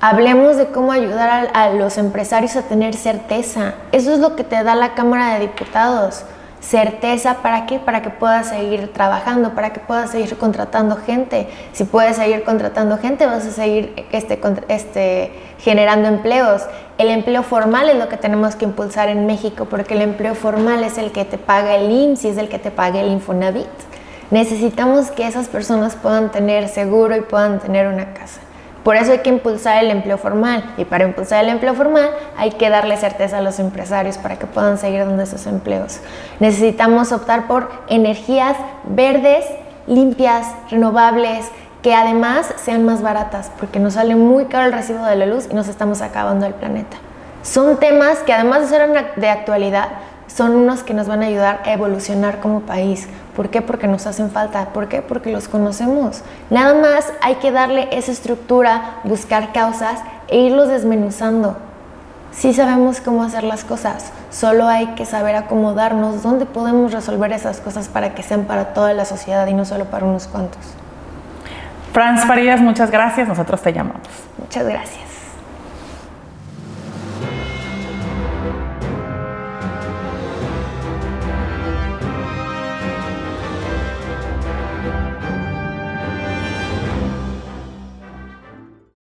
Hablemos 0.00 0.56
de 0.56 0.66
cómo 0.66 0.92
ayudar 0.92 1.50
a, 1.52 1.70
los 1.70 1.98
empresarios 1.98 2.54
a 2.56 2.62
tener 2.62 2.94
certeza. 2.94 3.74
Eso 3.90 4.12
es 4.12 4.20
lo 4.20 4.36
que 4.36 4.44
te 4.44 4.62
da 4.62 4.74
la 4.74 4.94
Cámara 4.94 5.34
de 5.34 5.40
Diputados. 5.40 6.22
Certeza, 6.60 7.36
¿para 7.42 7.66
qué? 7.66 7.78
Para 7.78 8.02
que 8.02 8.10
puedas 8.10 8.48
seguir 8.48 8.92
trabajando, 8.92 9.54
para 9.54 9.72
que 9.72 9.78
puedas 9.78 10.10
seguir 10.10 10.36
contratando 10.36 10.96
gente. 10.96 11.48
Si 11.72 11.84
puedes 11.84 12.16
seguir 12.16 12.42
contratando 12.42 12.98
gente, 12.98 13.26
vas 13.26 13.46
a 13.46 13.52
seguir 13.52 14.06
este, 14.10 14.40
este, 14.68 15.32
generando 15.58 16.08
empleos. 16.08 16.62
El 16.98 17.08
empleo 17.10 17.44
formal 17.44 17.88
es 17.88 17.96
lo 17.96 18.08
que 18.08 18.16
tenemos 18.16 18.56
que 18.56 18.64
impulsar 18.64 19.08
en 19.08 19.24
México, 19.26 19.66
porque 19.66 19.94
el 19.94 20.02
empleo 20.02 20.34
formal 20.34 20.82
es 20.82 20.98
el 20.98 21.12
que 21.12 21.24
te 21.24 21.38
paga 21.38 21.76
el 21.76 21.90
IMSS 21.90 22.24
es 22.24 22.38
el 22.38 22.48
que 22.48 22.58
te 22.58 22.72
paga 22.72 23.00
el 23.00 23.12
Infonavit. 23.12 23.66
Necesitamos 24.30 25.10
que 25.12 25.26
esas 25.26 25.48
personas 25.48 25.94
puedan 25.94 26.30
tener 26.30 26.68
seguro 26.68 27.16
y 27.16 27.20
puedan 27.20 27.60
tener 27.60 27.86
una 27.86 28.12
casa. 28.14 28.40
Por 28.84 28.96
eso 28.96 29.12
hay 29.12 29.18
que 29.18 29.28
impulsar 29.28 29.82
el 29.84 29.90
empleo 29.90 30.18
formal 30.18 30.64
y 30.76 30.84
para 30.84 31.04
impulsar 31.04 31.44
el 31.44 31.50
empleo 31.50 31.74
formal 31.74 32.10
hay 32.36 32.52
que 32.52 32.70
darle 32.70 32.96
certeza 32.96 33.38
a 33.38 33.42
los 33.42 33.58
empresarios 33.58 34.18
para 34.18 34.38
que 34.38 34.46
puedan 34.46 34.78
seguir 34.78 35.00
dando 35.00 35.22
esos 35.22 35.46
empleos. 35.46 36.00
Necesitamos 36.40 37.12
optar 37.12 37.46
por 37.46 37.70
energías 37.88 38.56
verdes, 38.84 39.44
limpias, 39.86 40.46
renovables, 40.70 41.50
que 41.82 41.94
además 41.94 42.52
sean 42.56 42.84
más 42.84 43.02
baratas, 43.02 43.50
porque 43.58 43.78
nos 43.78 43.94
sale 43.94 44.16
muy 44.16 44.46
caro 44.46 44.66
el 44.66 44.72
recibo 44.72 45.04
de 45.04 45.16
la 45.16 45.26
luz 45.26 45.48
y 45.50 45.54
nos 45.54 45.68
estamos 45.68 46.00
acabando 46.02 46.46
el 46.46 46.54
planeta. 46.54 46.96
Son 47.42 47.76
temas 47.76 48.18
que 48.18 48.32
además 48.32 48.62
de 48.62 48.66
ser 48.68 49.14
de 49.16 49.28
actualidad, 49.28 49.88
son 50.28 50.54
unos 50.54 50.84
que 50.84 50.94
nos 50.94 51.08
van 51.08 51.22
a 51.22 51.26
ayudar 51.26 51.62
a 51.64 51.72
evolucionar 51.72 52.38
como 52.38 52.60
país. 52.60 53.08
¿Por 53.34 53.48
qué? 53.48 53.60
Porque 53.60 53.88
nos 53.88 54.06
hacen 54.06 54.30
falta. 54.30 54.66
¿Por 54.66 54.88
qué? 54.88 55.02
Porque 55.02 55.32
los 55.32 55.48
conocemos. 55.48 56.22
Nada 56.50 56.74
más 56.74 57.12
hay 57.20 57.36
que 57.36 57.50
darle 57.50 57.88
esa 57.90 58.12
estructura, 58.12 59.00
buscar 59.04 59.52
causas 59.52 60.00
e 60.28 60.38
irlos 60.38 60.68
desmenuzando. 60.68 61.56
Sí 62.30 62.52
sabemos 62.52 63.00
cómo 63.00 63.24
hacer 63.24 63.42
las 63.42 63.64
cosas, 63.64 64.12
solo 64.30 64.68
hay 64.68 64.88
que 64.88 65.06
saber 65.06 65.34
acomodarnos 65.34 66.22
dónde 66.22 66.46
podemos 66.46 66.92
resolver 66.92 67.32
esas 67.32 67.58
cosas 67.60 67.88
para 67.88 68.14
que 68.14 68.22
sean 68.22 68.44
para 68.44 68.74
toda 68.74 68.92
la 68.92 69.06
sociedad 69.06 69.46
y 69.46 69.54
no 69.54 69.64
solo 69.64 69.86
para 69.86 70.04
unos 70.04 70.28
cuantos. 70.28 70.60
Franz 71.92 72.24
Farías, 72.26 72.60
muchas 72.60 72.90
gracias, 72.90 73.26
nosotros 73.26 73.60
te 73.62 73.72
llamamos. 73.72 74.06
Muchas 74.38 74.64
gracias. 74.64 75.07